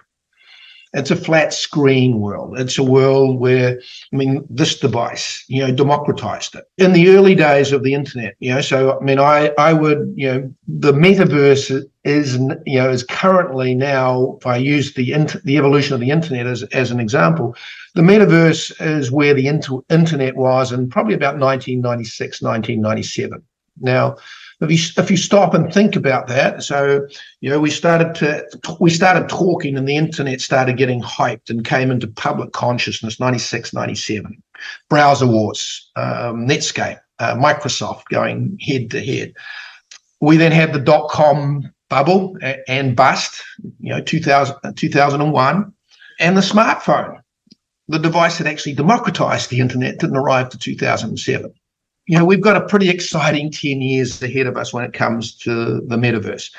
it's 0.93 1.11
a 1.11 1.16
flat 1.16 1.52
screen 1.52 2.21
world. 2.21 2.59
It's 2.59 2.78
a 2.78 2.83
world 2.83 3.38
where, 3.38 3.81
I 4.12 4.16
mean, 4.16 4.47
this 4.49 4.78
device, 4.78 5.45
you 5.49 5.66
know, 5.66 5.73
democratized 5.73 6.55
it 6.55 6.69
in 6.78 6.93
the 6.93 7.09
early 7.11 7.35
days 7.35 7.73
of 7.73 7.83
the 7.83 7.95
internet. 7.95 8.35
You 8.38 8.55
know, 8.55 8.61
so 8.61 8.99
I 8.99 9.05
mean, 9.05 9.19
I 9.19 9.52
I 9.59 9.73
would, 9.73 10.12
you 10.16 10.33
know, 10.33 10.55
the 10.69 10.93
metaverse 10.93 11.85
is, 12.05 12.37
you 12.66 12.78
know, 12.78 12.90
is 12.90 13.02
currently 13.02 13.75
now. 13.75 14.37
If 14.40 14.47
I 14.47 14.57
use 14.57 14.95
the 14.95 15.12
inter, 15.12 15.40
the 15.45 15.57
evolution 15.57 15.95
of 15.95 16.00
the 16.00 16.11
internet 16.11 16.47
as 16.47 16.62
as 16.64 16.90
an 16.90 17.00
example, 17.00 17.57
the 17.95 18.02
metaverse 18.02 18.73
is 18.81 19.11
where 19.11 19.35
the 19.35 19.49
inter, 19.49 19.78
internet 19.90 20.37
was 20.37 20.73
in 20.73 20.88
probably 20.88 21.14
about 21.14 21.38
1996, 21.38 22.40
1997. 22.40 23.43
Now, 23.81 24.16
if 24.60 24.70
you 24.70 25.02
if 25.02 25.10
you 25.10 25.16
stop 25.16 25.52
and 25.54 25.72
think 25.72 25.96
about 25.96 26.28
that, 26.28 26.62
so 26.62 27.06
you 27.40 27.50
know 27.50 27.60
we 27.60 27.70
started 27.70 28.14
to 28.16 28.46
we 28.80 28.90
started 28.90 29.28
talking, 29.28 29.76
and 29.76 29.86
the 29.86 29.96
internet 29.96 30.40
started 30.40 30.76
getting 30.78 31.02
hyped 31.02 31.50
and 31.50 31.64
came 31.64 31.90
into 31.90 32.06
public 32.06 32.52
consciousness. 32.52 33.20
96, 33.20 33.75
97, 33.75 34.42
browser 34.88 35.26
wars, 35.26 35.90
um, 35.96 36.46
Netscape, 36.46 36.98
uh, 37.18 37.34
Microsoft 37.34 38.04
going 38.10 38.58
head 38.60 38.90
to 38.90 39.04
head. 39.04 39.34
We 40.20 40.38
then 40.38 40.52
had 40.52 40.72
the 40.72 40.80
dot 40.80 41.10
com 41.10 41.70
bubble 41.90 42.36
and 42.66 42.96
bust, 42.96 43.42
you 43.78 43.90
know, 43.90 44.00
2000, 44.00 44.75
2001, 44.75 45.72
and 46.18 46.36
the 46.36 46.40
smartphone, 46.40 47.20
the 47.88 47.98
device 47.98 48.38
that 48.38 48.46
actually 48.46 48.75
democratized 48.75 49.50
the 49.50 49.60
internet, 49.60 49.98
didn't 49.98 50.16
arrive 50.16 50.48
to 50.48 50.58
2007 50.58 51.52
you 52.06 52.16
know, 52.16 52.25
we've 52.25 52.40
got 52.40 52.56
a 52.56 52.66
pretty 52.66 52.88
exciting 52.88 53.50
10 53.50 53.80
years 53.80 54.22
ahead 54.22 54.46
of 54.46 54.56
us 54.56 54.72
when 54.72 54.84
it 54.84 54.92
comes 54.92 55.34
to 55.38 55.80
the 55.80 55.96
metaverse. 55.96 56.50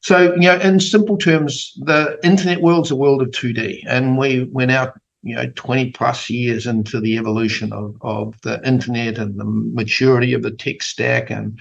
So, 0.00 0.34
you 0.34 0.42
know, 0.42 0.58
in 0.58 0.80
simple 0.80 1.16
terms, 1.16 1.72
the 1.84 2.18
internet 2.22 2.62
world's 2.62 2.90
a 2.90 2.96
world 2.96 3.22
of 3.22 3.28
2D, 3.30 3.82
and 3.86 4.16
we 4.16 4.44
we're 4.44 4.66
now, 4.66 4.92
you 5.22 5.34
know, 5.34 5.50
20 5.56 5.90
plus 5.90 6.30
years 6.30 6.66
into 6.66 7.00
the 7.00 7.16
evolution 7.16 7.72
of, 7.72 7.96
of 8.02 8.40
the 8.42 8.60
internet 8.66 9.18
and 9.18 9.38
the 9.38 9.44
maturity 9.44 10.34
of 10.34 10.42
the 10.42 10.52
tech 10.52 10.82
stack 10.82 11.30
and 11.30 11.58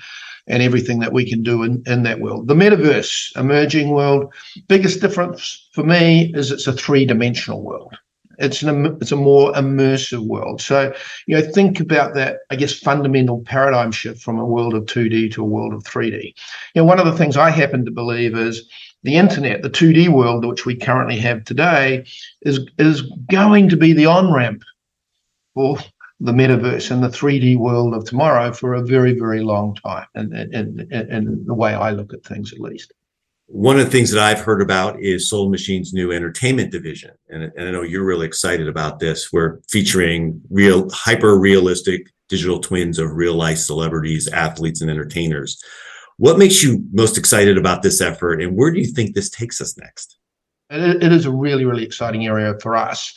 and 0.50 0.64
everything 0.64 1.00
that 1.00 1.12
we 1.12 1.30
can 1.30 1.44
do 1.44 1.64
in, 1.64 1.84
in 1.88 2.04
that 2.04 2.22
world. 2.22 2.48
The 2.48 2.54
metaverse, 2.54 3.36
emerging 3.36 3.90
world, 3.90 4.34
biggest 4.70 5.02
difference 5.02 5.68
for 5.74 5.84
me 5.84 6.32
is 6.34 6.52
it's 6.52 6.68
a 6.68 6.74
three-dimensional 6.74 7.62
world. 7.62 7.98
It's 8.38 8.62
an 8.62 8.98
it's 9.02 9.12
a 9.12 9.16
more 9.16 9.52
immersive 9.54 10.26
world. 10.26 10.62
So 10.62 10.94
you 11.28 11.36
know, 11.36 11.52
think 11.52 11.80
about 11.80 12.14
that. 12.16 12.40
I 12.50 12.56
guess 12.56 12.78
fundamental 12.78 13.42
paradigm 13.42 13.92
shift 13.92 14.22
from 14.22 14.40
a 14.40 14.46
world 14.46 14.74
of 14.74 14.86
2D 14.86 15.32
to 15.34 15.42
a 15.42 15.46
world 15.46 15.74
of 15.74 15.84
3D. 15.84 16.34
You 16.74 16.82
know, 16.82 16.86
one 16.86 17.00
of 17.00 17.06
the 17.06 17.18
things 17.18 17.38
I 17.38 17.50
happen 17.50 17.86
to 17.86 17.92
believe 17.92 18.38
is 18.38 18.68
the 19.04 19.16
internet, 19.16 19.62
the 19.62 19.70
2D 19.70 20.10
world 20.10 20.46
which 20.46 20.66
we 20.66 20.76
currently 20.76 21.18
have 21.18 21.44
today, 21.44 22.06
is 22.42 22.60
is 22.78 23.02
going 23.32 23.70
to 23.70 23.78
be 23.78 23.94
the 23.94 24.06
on 24.06 24.34
ramp 24.34 24.64
for 25.54 25.78
the 26.20 26.32
metaverse 26.32 26.90
and 26.90 27.04
the 27.04 27.10
3D 27.10 27.58
world 27.58 27.94
of 27.94 28.06
tomorrow 28.06 28.52
for 28.52 28.74
a 28.74 28.82
very, 28.82 29.14
very 29.14 29.42
long 29.42 29.76
time. 29.76 30.08
And, 30.16 30.34
and, 30.34 30.54
and, 30.56 30.92
and 30.92 31.46
the 31.46 31.54
way 31.54 31.76
I 31.76 31.92
look 31.92 32.14
at 32.14 32.24
things, 32.24 32.52
at 32.54 32.60
least 32.60 32.92
one 33.48 33.80
of 33.80 33.86
the 33.86 33.92
things 33.92 34.12
that 34.12 34.22
I've 34.22 34.42
heard 34.42 34.62
about 34.62 35.02
is 35.02 35.30
Soul 35.30 35.50
Machine's 35.50 35.94
new 35.94 36.12
entertainment 36.12 36.72
division. 36.72 37.12
And, 37.30 37.44
and 37.44 37.68
I 37.68 37.72
know 37.72 37.82
you're 37.82 38.06
really 38.06 38.28
excited 38.28 38.68
about 38.68 39.00
this. 39.00 39.32
We're 39.32 39.60
featuring 39.70 40.42
real, 40.50 40.90
hyper 40.90 41.40
realistic 41.40 42.08
digital 42.28 42.60
twins 42.60 43.00
of 43.00 43.14
real 43.14 43.36
life 43.36 43.58
celebrities, 43.58 44.28
athletes, 44.28 44.82
and 44.82 44.92
entertainers. 44.92 45.62
What 46.18 46.38
makes 46.38 46.62
you 46.62 46.84
most 46.92 47.18
excited 47.18 47.58
about 47.58 47.84
this 47.84 48.02
effort, 48.02 48.42
and 48.42 48.58
where 48.58 48.72
do 48.72 48.80
you 48.80 48.88
think 48.88 49.16
this 49.16 49.30
takes 49.30 49.62
us 49.62 49.78
next? 49.78 50.18
it 50.70 51.14
is 51.14 51.26
a 51.26 51.32
really, 51.32 51.64
really 51.64 51.86
exciting 51.86 52.26
area 52.26 52.54
for 52.62 52.76
us. 52.76 53.14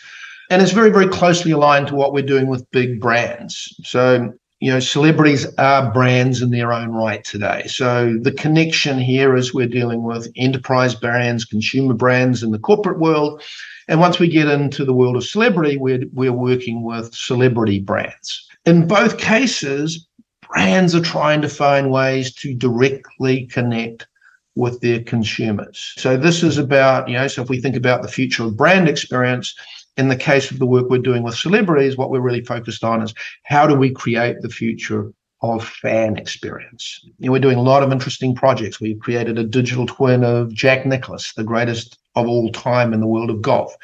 And 0.50 0.62
it's 0.62 0.70
very, 0.70 0.90
very 0.90 1.08
closely 1.08 1.50
aligned 1.50 1.88
to 1.88 1.96
what 1.96 2.12
we're 2.12 2.24
doing 2.24 2.46
with 2.46 2.70
big 2.70 3.00
brands. 3.00 3.74
So 3.82 4.32
you 4.60 4.70
know, 4.70 4.78
celebrities 4.78 5.46
are 5.56 5.90
brands 5.90 6.42
in 6.42 6.50
their 6.50 6.70
own 6.70 6.90
right 6.90 7.24
today. 7.24 7.64
So 7.66 8.18
the 8.20 8.32
connection 8.32 8.98
here 8.98 9.34
is 9.34 9.54
we're 9.54 9.66
dealing 9.66 10.02
with 10.02 10.30
enterprise 10.36 10.94
brands, 10.94 11.46
consumer 11.46 11.94
brands 11.94 12.42
in 12.42 12.50
the 12.50 12.58
corporate 12.58 13.00
world. 13.00 13.42
And 13.88 14.00
once 14.00 14.18
we 14.18 14.28
get 14.28 14.48
into 14.48 14.84
the 14.84 14.92
world 14.92 15.16
of 15.16 15.24
celebrity, 15.24 15.78
we're, 15.78 16.04
we're 16.12 16.32
working 16.32 16.82
with 16.84 17.14
celebrity 17.14 17.80
brands. 17.80 18.46
In 18.66 18.86
both 18.86 19.16
cases, 19.16 20.06
brands 20.46 20.94
are 20.94 21.00
trying 21.00 21.40
to 21.40 21.48
find 21.48 21.90
ways 21.90 22.34
to 22.34 22.54
directly 22.54 23.46
connect 23.46 24.06
with 24.56 24.80
their 24.82 25.02
consumers. 25.02 25.94
So 25.96 26.18
this 26.18 26.42
is 26.42 26.58
about, 26.58 27.08
you 27.08 27.14
know, 27.14 27.28
so 27.28 27.40
if 27.40 27.48
we 27.48 27.62
think 27.62 27.76
about 27.76 28.02
the 28.02 28.08
future 28.08 28.44
of 28.44 28.58
brand 28.58 28.88
experience, 28.88 29.54
in 30.00 30.08
the 30.08 30.16
case 30.16 30.50
of 30.50 30.58
the 30.58 30.66
work 30.66 30.88
we're 30.88 30.98
doing 30.98 31.22
with 31.22 31.36
celebrities, 31.36 31.96
what 31.96 32.10
we're 32.10 32.20
really 32.20 32.44
focused 32.44 32.82
on 32.82 33.02
is 33.02 33.14
how 33.44 33.66
do 33.66 33.74
we 33.74 33.90
create 33.90 34.40
the 34.40 34.48
future 34.48 35.12
of 35.42 35.66
fan 35.66 36.16
experience. 36.16 37.00
You 37.18 37.26
know, 37.26 37.32
we're 37.32 37.40
doing 37.40 37.56
a 37.56 37.62
lot 37.62 37.82
of 37.82 37.92
interesting 37.92 38.34
projects. 38.34 38.80
We've 38.80 38.98
created 38.98 39.38
a 39.38 39.44
digital 39.44 39.86
twin 39.86 40.22
of 40.22 40.52
Jack 40.52 40.84
Nicklaus, 40.84 41.32
the 41.32 41.44
greatest 41.44 41.98
of 42.14 42.28
all 42.28 42.50
time 42.52 42.92
in 42.92 43.00
the 43.00 43.06
world 43.06 43.30
of 43.30 43.40
golf. 43.40 43.74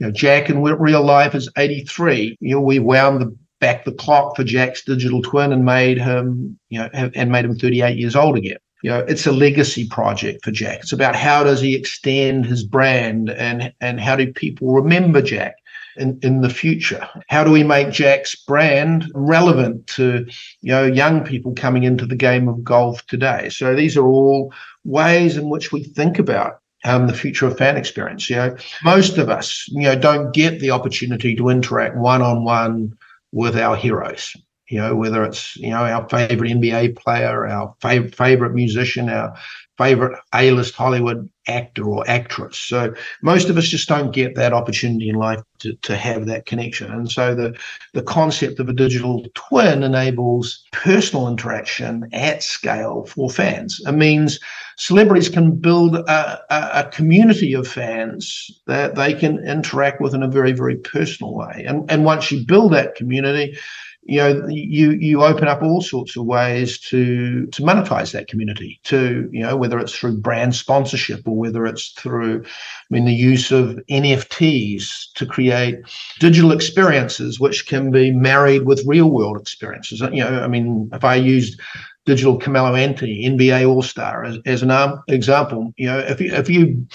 You 0.00 0.06
know, 0.06 0.12
Jack 0.12 0.50
in 0.50 0.62
real 0.62 1.04
life 1.04 1.34
is 1.34 1.48
83. 1.56 2.36
You 2.40 2.54
know, 2.56 2.60
we 2.60 2.78
wound 2.78 3.20
the 3.20 3.36
back 3.60 3.84
the 3.84 3.92
clock 3.92 4.36
for 4.36 4.44
Jack's 4.44 4.84
digital 4.84 5.22
twin 5.22 5.52
and 5.52 5.64
made 5.64 5.98
him, 5.98 6.58
you 6.68 6.78
know, 6.78 6.88
and 6.92 7.30
made 7.30 7.44
him 7.44 7.56
38 7.56 7.96
years 7.96 8.16
old 8.16 8.36
again. 8.36 8.58
You 8.82 8.90
know, 8.90 8.98
it's 9.00 9.26
a 9.26 9.32
legacy 9.32 9.88
project 9.88 10.44
for 10.44 10.50
Jack. 10.50 10.80
It's 10.80 10.92
about 10.92 11.16
how 11.16 11.44
does 11.44 11.60
he 11.60 11.74
extend 11.74 12.44
his 12.44 12.64
brand 12.64 13.30
and 13.30 13.72
and 13.80 13.98
how 14.00 14.16
do 14.16 14.30
people 14.32 14.74
remember 14.74 15.22
Jack? 15.22 15.54
In, 15.96 16.18
in 16.22 16.40
the 16.40 16.48
future? 16.48 17.08
How 17.28 17.44
do 17.44 17.50
we 17.50 17.64
make 17.64 17.90
Jack's 17.90 18.34
brand 18.34 19.10
relevant 19.14 19.86
to 19.88 20.26
you 20.60 20.72
know 20.72 20.84
young 20.84 21.24
people 21.24 21.54
coming 21.54 21.84
into 21.84 22.06
the 22.06 22.16
game 22.16 22.48
of 22.48 22.64
golf 22.64 23.06
today? 23.06 23.48
So 23.48 23.74
these 23.74 23.96
are 23.96 24.06
all 24.06 24.52
ways 24.84 25.36
in 25.36 25.48
which 25.48 25.72
we 25.72 25.82
think 25.82 26.18
about 26.18 26.60
um, 26.84 27.06
the 27.06 27.14
future 27.14 27.46
of 27.46 27.56
fan 27.56 27.76
experience. 27.76 28.28
You 28.28 28.36
know, 28.36 28.56
most 28.84 29.18
of 29.18 29.28
us, 29.28 29.66
you 29.68 29.82
know, 29.82 29.96
don't 29.96 30.32
get 30.32 30.60
the 30.60 30.70
opportunity 30.70 31.34
to 31.36 31.48
interact 31.48 31.96
one 31.96 32.22
on 32.22 32.44
one 32.44 32.96
with 33.32 33.56
our 33.56 33.76
heroes. 33.76 34.34
You 34.68 34.78
know, 34.78 34.96
whether 34.96 35.24
it's 35.24 35.56
you 35.56 35.70
know 35.70 35.84
our 35.84 36.08
favorite 36.08 36.50
NBA 36.50 36.96
player, 36.96 37.46
our 37.46 37.74
fav- 37.80 38.14
favorite 38.14 38.54
musician, 38.54 39.10
our 39.10 39.34
favorite 39.78 40.18
A-list 40.34 40.74
Hollywood 40.74 41.28
actor 41.46 41.84
or 41.84 42.08
actress. 42.08 42.58
So 42.58 42.94
most 43.22 43.50
of 43.50 43.58
us 43.58 43.64
just 43.64 43.88
don't 43.88 44.12
get 44.12 44.34
that 44.36 44.52
opportunity 44.52 45.08
in 45.08 45.16
life 45.16 45.40
to, 45.58 45.74
to 45.74 45.96
have 45.96 46.26
that 46.26 46.46
connection. 46.46 46.90
And 46.90 47.10
so 47.10 47.34
the, 47.34 47.56
the 47.92 48.02
concept 48.02 48.60
of 48.60 48.68
a 48.68 48.72
digital 48.72 49.26
twin 49.34 49.82
enables 49.82 50.64
personal 50.72 51.28
interaction 51.28 52.08
at 52.12 52.42
scale 52.42 53.04
for 53.06 53.28
fans. 53.28 53.80
It 53.86 53.92
means 53.92 54.40
celebrities 54.76 55.28
can 55.28 55.56
build 55.56 55.96
a, 55.96 56.40
a, 56.50 56.86
a 56.86 56.90
community 56.90 57.52
of 57.52 57.68
fans 57.68 58.50
that 58.66 58.94
they 58.94 59.12
can 59.12 59.38
interact 59.46 60.00
with 60.00 60.14
in 60.14 60.22
a 60.22 60.28
very, 60.28 60.52
very 60.52 60.76
personal 60.76 61.34
way. 61.34 61.64
And, 61.66 61.90
and 61.90 62.04
once 62.04 62.30
you 62.30 62.44
build 62.46 62.72
that 62.72 62.94
community, 62.94 63.58
you 64.06 64.18
know 64.18 64.46
you 64.48 64.92
you 64.92 65.22
open 65.22 65.48
up 65.48 65.62
all 65.62 65.80
sorts 65.80 66.16
of 66.16 66.24
ways 66.24 66.78
to 66.78 67.46
to 67.46 67.62
monetize 67.62 68.12
that 68.12 68.28
community 68.28 68.78
to 68.84 69.28
you 69.32 69.40
know 69.40 69.56
whether 69.56 69.78
it's 69.78 69.94
through 69.94 70.16
brand 70.16 70.54
sponsorship 70.54 71.26
or 71.26 71.36
whether 71.36 71.64
it's 71.66 71.88
through 71.92 72.42
i 72.44 72.48
mean 72.90 73.06
the 73.06 73.14
use 73.14 73.50
of 73.50 73.80
nfts 73.90 75.12
to 75.14 75.24
create 75.24 75.80
digital 76.20 76.52
experiences 76.52 77.40
which 77.40 77.66
can 77.66 77.90
be 77.90 78.10
married 78.10 78.64
with 78.64 78.86
real 78.86 79.10
world 79.10 79.40
experiences. 79.40 80.00
You 80.00 80.24
know 80.24 80.42
i 80.42 80.48
mean 80.48 80.90
if 80.92 81.04
i 81.04 81.14
used 81.14 81.60
digital 82.04 82.38
carmelo 82.38 82.74
anthony 82.74 83.24
nba 83.24 83.66
all-star 83.68 84.24
as, 84.24 84.38
as 84.44 84.62
an 84.62 84.98
example 85.08 85.72
you 85.76 85.86
know 85.86 85.98
if 85.98 86.20
you 86.20 86.32
if 86.32 86.50
you 86.50 86.86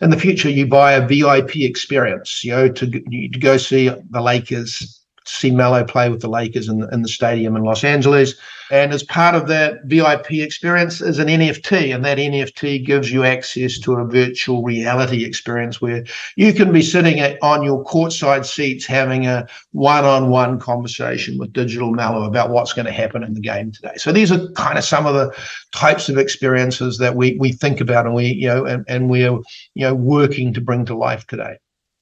in 0.00 0.10
the 0.10 0.18
future 0.18 0.50
you 0.50 0.66
buy 0.66 0.92
a 0.92 1.06
vip 1.06 1.56
experience 1.56 2.42
you 2.42 2.50
know 2.50 2.68
to, 2.68 2.90
to 2.90 3.38
go 3.38 3.56
see 3.56 3.88
the 4.10 4.20
lakers 4.20 4.95
see 5.26 5.50
Melo 5.50 5.84
play 5.84 6.08
with 6.08 6.20
the 6.20 6.28
Lakers 6.28 6.68
in 6.68 6.86
in 6.92 7.02
the 7.02 7.08
stadium 7.08 7.56
in 7.56 7.62
Los 7.62 7.84
Angeles. 7.84 8.34
And 8.70 8.92
as 8.92 9.04
part 9.04 9.36
of 9.36 9.46
that 9.46 9.84
VIP 9.84 10.32
experience 10.32 11.00
is 11.00 11.20
an 11.20 11.28
NFT, 11.28 11.94
and 11.94 12.04
that 12.04 12.18
NFT 12.18 12.84
gives 12.84 13.12
you 13.12 13.22
access 13.22 13.78
to 13.80 13.92
a 13.94 14.04
virtual 14.04 14.62
reality 14.62 15.24
experience 15.24 15.80
where 15.80 16.04
you 16.34 16.52
can 16.52 16.72
be 16.72 16.82
sitting 16.82 17.20
at, 17.20 17.38
on 17.42 17.62
your 17.62 17.84
courtside 17.84 18.44
seats 18.44 18.84
having 18.84 19.26
a 19.26 19.46
one-on-one 19.70 20.58
conversation 20.58 21.38
with 21.38 21.52
Digital 21.52 21.92
Melo 21.92 22.24
about 22.24 22.50
what's 22.50 22.72
going 22.72 22.86
to 22.86 22.92
happen 22.92 23.22
in 23.22 23.34
the 23.34 23.40
game 23.40 23.70
today. 23.70 23.94
So 23.96 24.10
these 24.10 24.32
are 24.32 24.50
kind 24.52 24.78
of 24.78 24.84
some 24.84 25.06
of 25.06 25.14
the 25.14 25.32
types 25.72 26.08
of 26.08 26.18
experiences 26.18 26.98
that 26.98 27.14
we 27.14 27.36
we 27.38 27.52
think 27.52 27.80
about 27.80 28.06
and 28.06 28.14
we 28.14 28.26
you 28.26 28.48
know 28.48 28.64
and, 28.64 28.84
and 28.88 29.08
we're 29.08 29.38
you 29.74 29.82
know 29.86 29.94
working 29.94 30.52
to 30.54 30.60
bring 30.60 30.84
to 30.86 30.96
life 30.96 31.26
today. 31.26 31.56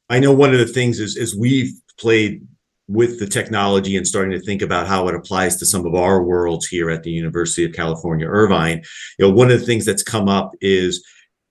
I 0.08 0.18
know 0.18 0.32
one 0.32 0.52
of 0.52 0.58
the 0.58 0.66
things 0.66 0.98
is 0.98 1.16
is 1.16 1.36
we've 1.36 1.72
played 1.98 2.46
with 2.86 3.18
the 3.18 3.26
technology 3.26 3.96
and 3.96 4.06
starting 4.06 4.32
to 4.32 4.44
think 4.44 4.60
about 4.60 4.86
how 4.86 5.08
it 5.08 5.14
applies 5.14 5.56
to 5.56 5.66
some 5.66 5.86
of 5.86 5.94
our 5.94 6.22
worlds 6.22 6.66
here 6.66 6.90
at 6.90 7.02
the 7.02 7.10
University 7.10 7.64
of 7.64 7.72
California, 7.72 8.26
Irvine, 8.26 8.82
you 9.18 9.26
know, 9.26 9.32
one 9.32 9.50
of 9.50 9.58
the 9.58 9.66
things 9.66 9.84
that's 9.84 10.02
come 10.02 10.28
up 10.28 10.54
is 10.60 11.02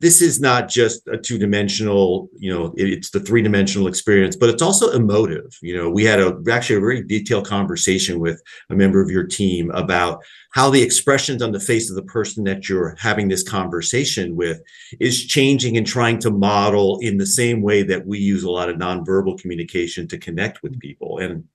this 0.03 0.22
is 0.22 0.41
not 0.41 0.67
just 0.67 1.07
a 1.07 1.17
two-dimensional 1.17 2.27
you 2.38 2.53
know 2.53 2.74
it's 2.75 3.10
the 3.12 3.22
three-dimensional 3.22 3.88
experience 3.88 4.36
but 4.36 4.50
it's 4.50 4.62
also 4.62 4.91
emotive. 4.91 5.57
You 5.62 5.77
know 5.77 5.89
we 5.89 6.03
had 6.03 6.19
a 6.19 6.38
actually 6.51 6.75
a 6.75 6.81
very 6.81 7.01
detailed 7.03 7.48
conversation 7.48 8.19
with 8.19 8.41
a 8.69 8.75
member 8.75 9.01
of 9.01 9.10
your 9.10 9.24
team 9.24 9.72
about 9.72 10.22
how 10.51 10.69
the 10.69 10.83
expressions 10.83 11.41
on 11.41 11.53
the 11.53 11.60
face 11.60 11.89
of 11.89 11.95
the 11.95 12.03
person 12.03 12.43
that 12.43 12.67
you're 12.67 12.95
having 13.00 13.29
this 13.29 13.48
conversation 13.48 14.36
with 14.36 14.62
is 15.00 15.25
changing 15.25 15.77
and 15.77 15.88
trying 15.88 16.19
to 16.19 16.29
model 16.29 17.00
in 17.00 17.17
the 17.17 17.25
same 17.25 17.62
way 17.62 17.81
that 17.81 18.05
we 18.05 18.19
use 18.19 18.43
a 18.43 18.51
lot 18.51 18.69
of 18.69 18.75
nonverbal 18.75 19.39
communication 19.39 20.07
to 20.10 20.17
connect 20.17 20.62
with 20.62 20.79
people. 20.79 21.17
And 21.19 21.45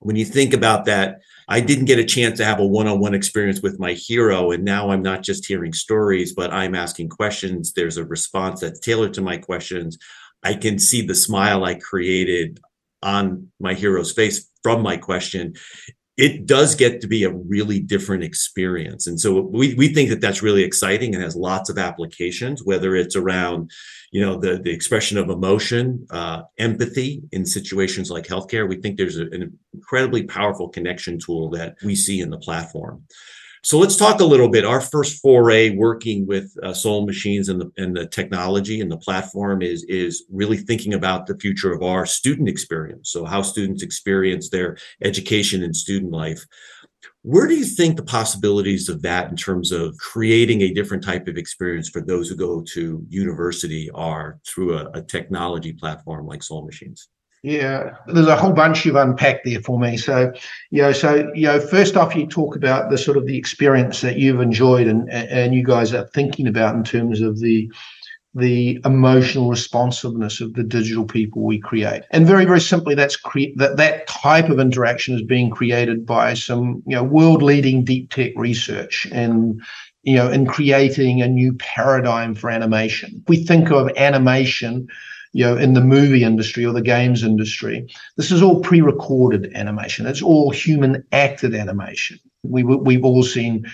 when 0.00 0.16
you 0.16 0.24
think 0.24 0.52
about 0.52 0.84
that, 0.86 1.20
I 1.48 1.60
didn't 1.60 1.86
get 1.86 1.98
a 1.98 2.04
chance 2.04 2.38
to 2.38 2.44
have 2.44 2.60
a 2.60 2.66
one-on-one 2.66 3.14
experience 3.14 3.60
with 3.60 3.78
my 3.78 3.92
hero, 3.92 4.50
and 4.50 4.64
now 4.64 4.90
I'm 4.90 5.02
not 5.02 5.22
just 5.22 5.46
hearing 5.46 5.72
stories, 5.72 6.32
but 6.32 6.52
I'm 6.52 6.74
asking 6.74 7.08
questions. 7.08 7.72
There's 7.72 7.96
a 7.96 8.04
response 8.04 8.60
that's 8.60 8.80
tailored 8.80 9.14
to 9.14 9.20
my 9.20 9.36
questions. 9.36 9.98
I 10.42 10.54
can 10.54 10.78
see 10.78 11.02
the 11.02 11.14
smile 11.14 11.64
I 11.64 11.74
created 11.74 12.60
on 13.02 13.50
my 13.58 13.74
hero's 13.74 14.12
face 14.12 14.48
from 14.62 14.82
my 14.82 14.96
question 14.96 15.54
it 16.20 16.44
does 16.44 16.74
get 16.74 17.00
to 17.00 17.06
be 17.06 17.24
a 17.24 17.32
really 17.32 17.80
different 17.80 18.22
experience. 18.22 19.06
And 19.06 19.18
so 19.18 19.40
we, 19.40 19.72
we 19.74 19.88
think 19.88 20.10
that 20.10 20.20
that's 20.20 20.42
really 20.42 20.62
exciting 20.62 21.14
and 21.14 21.24
has 21.24 21.34
lots 21.34 21.70
of 21.70 21.78
applications, 21.78 22.62
whether 22.62 22.94
it's 22.94 23.16
around, 23.16 23.70
you 24.10 24.20
know, 24.20 24.36
the, 24.38 24.58
the 24.58 24.70
expression 24.70 25.16
of 25.16 25.30
emotion, 25.30 26.06
uh, 26.10 26.42
empathy 26.58 27.22
in 27.32 27.46
situations 27.46 28.10
like 28.10 28.26
healthcare. 28.26 28.68
We 28.68 28.76
think 28.76 28.98
there's 28.98 29.18
a, 29.18 29.28
an 29.30 29.58
incredibly 29.72 30.24
powerful 30.24 30.68
connection 30.68 31.18
tool 31.18 31.48
that 31.50 31.76
we 31.82 31.94
see 31.94 32.20
in 32.20 32.28
the 32.28 32.38
platform. 32.38 33.04
So 33.62 33.78
let's 33.78 33.96
talk 33.96 34.20
a 34.20 34.24
little 34.24 34.48
bit. 34.48 34.64
Our 34.64 34.80
first 34.80 35.20
foray 35.20 35.70
working 35.76 36.26
with 36.26 36.50
uh, 36.62 36.72
Soul 36.72 37.04
Machines 37.04 37.50
and 37.50 37.60
the, 37.60 37.70
and 37.76 37.94
the 37.94 38.06
technology 38.06 38.80
and 38.80 38.90
the 38.90 38.96
platform 38.96 39.60
is, 39.60 39.84
is 39.84 40.24
really 40.30 40.56
thinking 40.56 40.94
about 40.94 41.26
the 41.26 41.36
future 41.36 41.70
of 41.72 41.82
our 41.82 42.06
student 42.06 42.48
experience. 42.48 43.10
So 43.10 43.26
how 43.26 43.42
students 43.42 43.82
experience 43.82 44.48
their 44.48 44.78
education 45.02 45.62
and 45.62 45.76
student 45.76 46.10
life. 46.10 46.42
Where 47.22 47.46
do 47.46 47.54
you 47.54 47.66
think 47.66 47.96
the 47.96 48.02
possibilities 48.02 48.88
of 48.88 49.02
that 49.02 49.30
in 49.30 49.36
terms 49.36 49.72
of 49.72 49.94
creating 49.98 50.62
a 50.62 50.72
different 50.72 51.04
type 51.04 51.28
of 51.28 51.36
experience 51.36 51.90
for 51.90 52.00
those 52.00 52.30
who 52.30 52.36
go 52.36 52.62
to 52.72 53.04
university 53.10 53.90
are 53.90 54.38
through 54.46 54.78
a, 54.78 54.90
a 54.92 55.02
technology 55.02 55.74
platform 55.74 56.26
like 56.26 56.42
Soul 56.42 56.64
Machines? 56.64 57.08
Yeah, 57.42 57.94
there's 58.06 58.26
a 58.26 58.36
whole 58.36 58.52
bunch 58.52 58.84
you've 58.84 58.96
unpacked 58.96 59.46
there 59.46 59.60
for 59.60 59.78
me. 59.78 59.96
So, 59.96 60.30
you 60.70 60.82
know, 60.82 60.92
so 60.92 61.30
you 61.34 61.46
know, 61.46 61.58
first 61.58 61.96
off, 61.96 62.14
you 62.14 62.26
talk 62.26 62.54
about 62.54 62.90
the 62.90 62.98
sort 62.98 63.16
of 63.16 63.26
the 63.26 63.38
experience 63.38 64.02
that 64.02 64.18
you've 64.18 64.40
enjoyed 64.40 64.86
and 64.86 65.10
and 65.10 65.54
you 65.54 65.64
guys 65.64 65.94
are 65.94 66.06
thinking 66.08 66.46
about 66.46 66.74
in 66.74 66.84
terms 66.84 67.22
of 67.22 67.40
the 67.40 67.70
the 68.34 68.78
emotional 68.84 69.50
responsiveness 69.50 70.40
of 70.40 70.54
the 70.54 70.62
digital 70.64 71.04
people 71.04 71.42
we 71.44 71.58
create. 71.60 72.02
And 72.12 72.26
very, 72.26 72.44
very 72.44 72.60
simply, 72.60 72.94
that's 72.94 73.16
cre- 73.16 73.54
that 73.56 73.76
that 73.78 74.06
type 74.08 74.50
of 74.50 74.60
interaction 74.60 75.14
is 75.16 75.22
being 75.22 75.50
created 75.50 76.06
by 76.06 76.34
some 76.34 76.82
you 76.86 76.96
know 76.96 77.04
world 77.04 77.42
leading 77.42 77.84
deep 77.84 78.10
tech 78.12 78.32
research 78.36 79.08
and 79.12 79.62
you 80.02 80.16
know 80.16 80.30
in 80.30 80.46
creating 80.46 81.22
a 81.22 81.28
new 81.28 81.54
paradigm 81.54 82.34
for 82.34 82.50
animation. 82.50 83.24
We 83.28 83.44
think 83.44 83.70
of 83.70 83.90
animation 83.96 84.88
you 85.32 85.44
know, 85.44 85.56
in 85.56 85.74
the 85.74 85.80
movie 85.80 86.24
industry 86.24 86.64
or 86.64 86.72
the 86.72 86.82
games 86.82 87.22
industry. 87.22 87.86
This 88.16 88.30
is 88.30 88.42
all 88.42 88.60
pre-recorded 88.60 89.52
animation. 89.54 90.06
It's 90.06 90.22
all 90.22 90.50
human 90.50 91.04
acted 91.12 91.54
animation. 91.54 92.18
We 92.42 92.64
we've 92.64 93.04
all 93.04 93.22
seen 93.22 93.66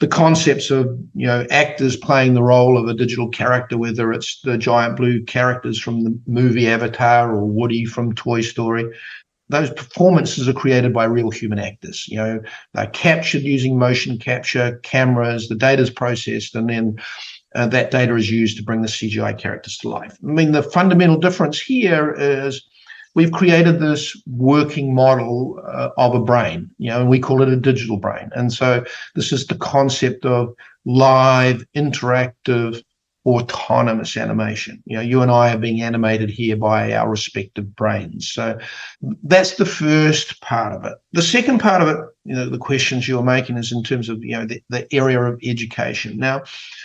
the 0.00 0.08
concepts 0.08 0.70
of 0.70 0.86
you 1.14 1.26
know 1.26 1.46
actors 1.50 1.96
playing 1.96 2.34
the 2.34 2.42
role 2.42 2.76
of 2.76 2.88
a 2.88 2.94
digital 2.94 3.28
character, 3.28 3.78
whether 3.78 4.12
it's 4.12 4.40
the 4.42 4.58
giant 4.58 4.96
blue 4.96 5.22
characters 5.24 5.78
from 5.78 6.04
the 6.04 6.18
movie 6.26 6.68
Avatar 6.68 7.34
or 7.34 7.44
Woody 7.44 7.84
from 7.84 8.14
Toy 8.14 8.40
Story. 8.40 8.86
Those 9.48 9.70
performances 9.70 10.48
are 10.48 10.52
created 10.52 10.92
by 10.92 11.04
real 11.04 11.30
human 11.30 11.60
actors. 11.60 12.08
You 12.08 12.16
know, 12.16 12.40
they're 12.74 12.88
captured 12.88 13.42
using 13.42 13.78
motion 13.78 14.18
capture 14.18 14.80
cameras. 14.82 15.48
The 15.48 15.54
data 15.54 15.82
is 15.82 15.90
processed, 15.90 16.56
and 16.56 16.68
then 16.68 16.96
uh, 17.56 17.66
that 17.66 17.90
data 17.90 18.14
is 18.14 18.30
used 18.30 18.56
to 18.58 18.62
bring 18.62 18.82
the 18.82 18.88
CGI 18.88 19.36
characters 19.36 19.78
to 19.78 19.88
life. 19.88 20.16
I 20.22 20.30
mean, 20.30 20.52
the 20.52 20.62
fundamental 20.62 21.16
difference 21.16 21.60
here 21.60 22.14
is 22.18 22.62
we've 23.14 23.32
created 23.32 23.80
this 23.80 24.14
working 24.26 24.94
model 24.94 25.58
uh, 25.66 25.88
of 25.96 26.14
a 26.14 26.20
brain, 26.20 26.70
you 26.78 26.90
know, 26.90 27.00
and 27.00 27.08
we 27.08 27.18
call 27.18 27.42
it 27.42 27.48
a 27.48 27.56
digital 27.56 27.96
brain. 27.96 28.30
And 28.36 28.52
so 28.52 28.84
this 29.14 29.32
is 29.32 29.46
the 29.46 29.56
concept 29.56 30.26
of 30.26 30.54
live, 30.84 31.64
interactive, 31.74 32.84
autonomous 33.26 34.16
animation. 34.16 34.80
You 34.86 34.96
know, 34.96 35.02
you 35.02 35.20
and 35.20 35.32
I 35.32 35.52
are 35.52 35.58
being 35.58 35.82
animated 35.82 36.30
here 36.30 36.56
by 36.56 36.92
our 36.92 37.10
respective 37.10 37.74
brains. 37.74 38.30
So 38.30 38.56
that's 39.24 39.56
the 39.56 39.66
first 39.66 40.40
part 40.40 40.72
of 40.72 40.84
it. 40.84 40.94
The 41.12 41.22
second 41.22 41.58
part 41.58 41.82
of 41.82 41.88
it, 41.88 41.98
you 42.24 42.36
know, 42.36 42.48
the 42.48 42.58
questions 42.58 43.08
you're 43.08 43.24
making 43.24 43.56
is 43.56 43.72
in 43.72 43.82
terms 43.82 44.08
of, 44.08 44.22
you 44.22 44.36
know, 44.36 44.46
the, 44.46 44.62
the 44.68 44.94
area 44.94 45.20
of 45.20 45.40
education. 45.42 46.16
Now, 46.18 46.42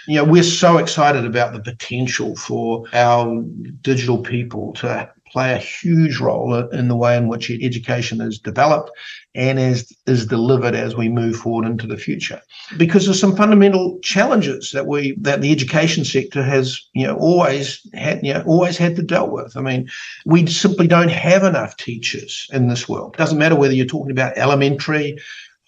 you 0.08 0.16
know, 0.16 0.24
we're 0.24 0.42
so 0.42 0.80
excited 0.80 1.26
about 1.26 1.54
the 1.54 1.62
potential 1.62 2.36
for 2.36 2.86
our 2.92 3.44
digital 3.82 4.18
people 4.18 4.74
to 4.74 5.12
play 5.32 5.54
a 5.54 5.58
huge 5.58 6.20
role 6.20 6.54
in 6.70 6.88
the 6.88 6.96
way 6.96 7.16
in 7.16 7.28
which 7.28 7.50
education 7.50 8.22
is 8.22 8.38
developed 8.38 8.92
and 9.34 9.60
is, 9.60 9.96
is 10.06 10.26
delivered 10.26 10.76
as 10.76 10.96
we 10.96 11.08
move 11.08 11.38
forward 11.38 11.66
into 11.66 11.88
the 11.88 11.98
future. 11.98 12.42
Because 12.78 13.06
there's 13.06 13.20
some 13.20 13.36
fundamental 13.36 14.00
challenges 14.00 14.72
that 14.72 14.88
we 14.88 15.16
that 15.22 15.42
the 15.42 15.52
education 15.52 16.04
sector 16.04 16.44
has, 16.44 16.82
you 16.94 17.08
know, 17.08 17.16
always 17.18 17.82
had, 17.94 18.26
you 18.26 18.34
know, 18.34 18.44
always 18.46 18.78
had 18.78 18.96
to 18.98 19.04
deal 19.04 19.30
with. 19.30 19.56
I 19.56 19.62
mean, 19.62 19.90
we 20.26 20.46
simply 20.48 20.88
don't 20.88 21.12
have 21.12 21.44
enough 21.44 21.78
teachers 21.78 22.48
in 22.52 22.68
this 22.68 22.90
world. 22.90 23.16
Doesn't 23.18 23.38
matter 23.38 23.56
whether 23.56 23.74
you're 23.74 23.86
talking 23.86 24.12
about 24.12 24.38
elementary, 24.38 25.18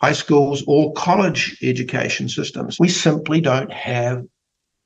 high 0.02 0.14
schools, 0.14 0.64
or 0.68 0.92
college 0.94 1.58
education 1.64 2.28
systems. 2.28 2.80
We 2.80 2.90
simply 2.90 3.40
don't 3.40 3.72
have 3.72 4.26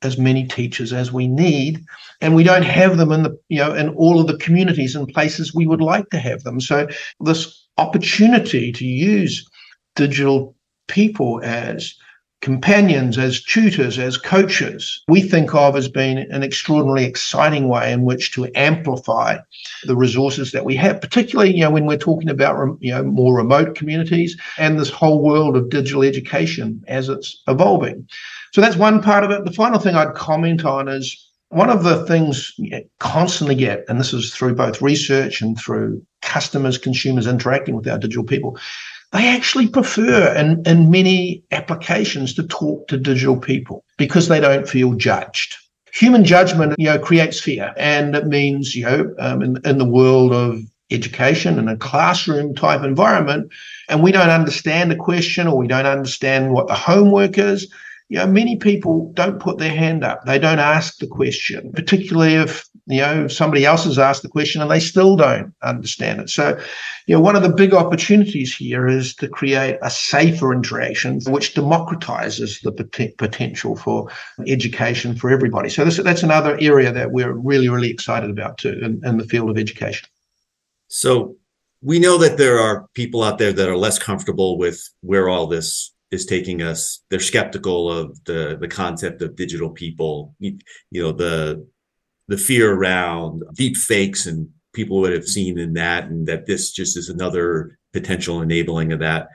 as 0.04 0.18
many 0.18 0.46
teachers 0.46 0.94
as 0.94 1.12
we 1.12 1.28
need 1.28 1.84
and 2.22 2.36
we 2.36 2.44
don't 2.44 2.66
have 2.66 2.98
them 2.98 3.12
in 3.12 3.24
the 3.24 3.38
you 3.50 3.58
know 3.58 3.74
in 3.74 3.90
all 3.96 4.20
of 4.20 4.28
the 4.28 4.38
communities 4.38 4.96
and 4.96 5.08
places 5.08 5.56
we 5.56 5.66
would 5.66 5.82
like 5.82 6.10
to 6.10 6.20
have 6.20 6.44
them. 6.44 6.62
So 6.62 6.88
this 7.20 7.68
opportunity 7.78 8.72
to 8.72 8.86
use 8.86 9.48
digital 9.96 10.56
people 10.88 11.42
as 11.44 11.94
companions 12.42 13.18
as 13.18 13.42
tutors 13.42 13.98
as 13.98 14.16
coaches 14.16 15.04
we 15.08 15.22
think 15.22 15.56
of 15.56 15.76
as 15.76 15.88
being 15.88 16.20
an 16.20 16.44
extraordinarily 16.44 17.04
exciting 17.04 17.68
way 17.68 17.92
in 17.92 18.04
which 18.04 18.32
to 18.32 18.48
amplify 18.54 19.38
the 19.86 19.96
resources 19.96 20.52
that 20.52 20.64
we 20.64 20.76
have 20.76 21.02
particularly 21.02 21.54
you 21.54 21.62
know 21.62 21.72
when 21.72 21.88
we're 21.88 21.98
talking 21.98 22.30
about 22.30 22.78
you 22.80 22.92
know 22.92 23.04
more 23.04 23.36
remote 23.36 23.76
communities 23.76 24.38
and 24.60 24.80
this 24.80 24.90
whole 24.92 25.24
world 25.24 25.58
of 25.58 25.70
digital 25.70 26.04
education 26.04 26.84
as 26.88 27.10
it's 27.10 27.42
evolving 27.48 28.08
so 28.58 28.62
that's 28.62 28.76
one 28.76 29.02
part 29.02 29.24
of 29.24 29.32
it. 29.32 29.46
The 29.46 29.52
final 29.52 29.80
thing 29.80 29.96
I'd 29.96 30.16
comment 30.16 30.66
on 30.66 30.88
is 30.88 31.16
one 31.50 31.70
of 31.70 31.84
the 31.84 32.06
things 32.06 32.54
you 32.58 32.82
constantly 33.00 33.56
get, 33.56 33.86
and 33.88 34.00
this 34.00 34.14
is 34.14 34.34
through 34.34 34.56
both 34.56 34.82
research 34.82 35.42
and 35.42 35.58
through 35.58 36.02
customers, 36.22 36.78
consumers 36.78 37.28
interacting 37.28 37.76
with 37.76 37.88
our 37.88 37.98
digital 37.98 38.24
people, 38.24 38.58
they 39.12 39.28
actually 39.28 39.68
prefer 39.68 40.36
in, 40.36 40.64
in 40.66 40.92
many 40.92 41.44
applications 41.52 42.34
to 42.36 42.48
talk 42.48 42.88
to 42.88 42.98
digital 42.98 43.38
people 43.38 43.84
because 43.98 44.28
they 44.28 44.40
don't 44.40 44.68
feel 44.68 44.94
judged. 44.94 45.56
Human 45.94 46.26
judgment, 46.26 46.76
you 46.78 46.86
know, 46.86 47.00
creates 47.00 47.40
fear, 47.40 47.74
and 47.78 48.16
it 48.16 48.28
means, 48.28 48.76
you 48.76 48.86
know, 48.86 49.16
um, 49.20 49.42
in, 49.42 49.58
in 49.66 49.78
the 49.78 49.86
world 49.86 50.34
of 50.34 50.60
education 50.92 51.58
in 51.58 51.68
a 51.68 51.78
classroom 51.78 52.54
type 52.54 52.84
environment, 52.84 53.52
and 53.90 54.04
we 54.04 54.12
don't 54.12 54.30
understand 54.30 54.92
the 54.92 54.96
question 54.96 55.48
or 55.48 55.58
we 55.58 55.68
don't 55.68 55.86
understand 55.86 56.54
what 56.54 56.68
the 56.68 56.76
homework 56.76 57.38
is, 57.38 57.72
you 58.10 58.18
know, 58.18 58.28
many 58.28 58.56
people 58.56 59.12
don't 59.14 59.40
put 59.40 59.58
their 59.58 59.76
hand 59.76 60.04
up. 60.04 60.24
They 60.26 60.40
don't 60.40 60.60
ask 60.60 60.98
the 60.98 61.08
question, 61.08 61.74
particularly 61.74 62.36
if, 62.36 62.66
you 62.86 63.02
know, 63.02 63.28
somebody 63.28 63.66
else 63.66 63.84
has 63.84 64.00
asked 64.00 64.22
the 64.22 64.30
question 64.30 64.62
and 64.62 64.72
they 64.72 64.80
still 64.80 65.18
don't 65.18 65.54
understand 65.62 66.22
it. 66.22 66.30
So, 66.30 66.58
you 67.06 67.16
know, 67.16 67.22
one 67.22 67.36
of 67.36 67.44
the 67.44 67.50
big 67.50 67.74
opportunities 67.74 68.56
here 68.56 68.88
is 68.88 69.14
to 69.16 69.28
create 69.28 69.78
a 69.82 69.90
safer 69.90 70.54
interaction 70.54 71.20
which 71.28 71.54
democratizes 71.54 72.62
the 72.62 72.72
pot- 72.72 73.18
potential 73.18 73.76
for 73.76 74.10
education 74.46 75.14
for 75.14 75.30
everybody. 75.30 75.68
So 75.68 75.84
this, 75.84 75.98
that's 75.98 76.24
another 76.24 76.58
area 76.62 76.94
that 76.94 77.12
we're 77.12 77.34
really, 77.34 77.68
really 77.68 77.92
excited 77.92 78.30
about 78.30 78.58
too 78.58 78.80
in, 78.82 79.02
in 79.04 79.18
the 79.18 79.26
field 79.26 79.50
of 79.50 79.58
education. 79.58 80.08
So 80.88 81.36
we 81.82 82.00
know 82.00 82.18
that 82.20 82.38
there 82.38 82.58
are 82.58 82.88
people 82.94 83.22
out 83.22 83.38
there 83.38 83.52
that 83.52 83.68
are 83.68 83.76
less 83.76 84.00
comfortable 84.00 84.58
with 84.58 84.90
where 85.02 85.28
all 85.28 85.48
this 85.48 85.94
is 86.12 86.26
taking 86.26 86.62
us 86.62 87.04
they're 87.10 87.20
skeptical 87.20 87.92
of 87.92 88.24
the 88.26 88.58
the 88.60 88.68
concept 88.68 89.22
of 89.22 89.36
digital 89.36 89.70
people 89.70 90.34
you, 90.40 90.58
you 90.92 91.02
know 91.02 91.12
the 91.12 91.68
the 92.28 92.38
fear 92.38 92.74
around 92.74 93.44
deep 93.54 93.76
fakes 93.76 94.26
and 94.26 94.50
people 94.74 95.00
would 95.00 95.14
have 95.14 95.28
seen 95.28 95.58
in 95.58 95.74
that 95.74 96.06
and 96.06 96.28
that 96.28 96.46
this 96.46 96.72
just 96.72 96.98
is 96.98 97.10
another 97.10 97.80
potential 97.94 98.42
enabling 98.42 98.92
of 98.94 99.00
that. 99.00 99.30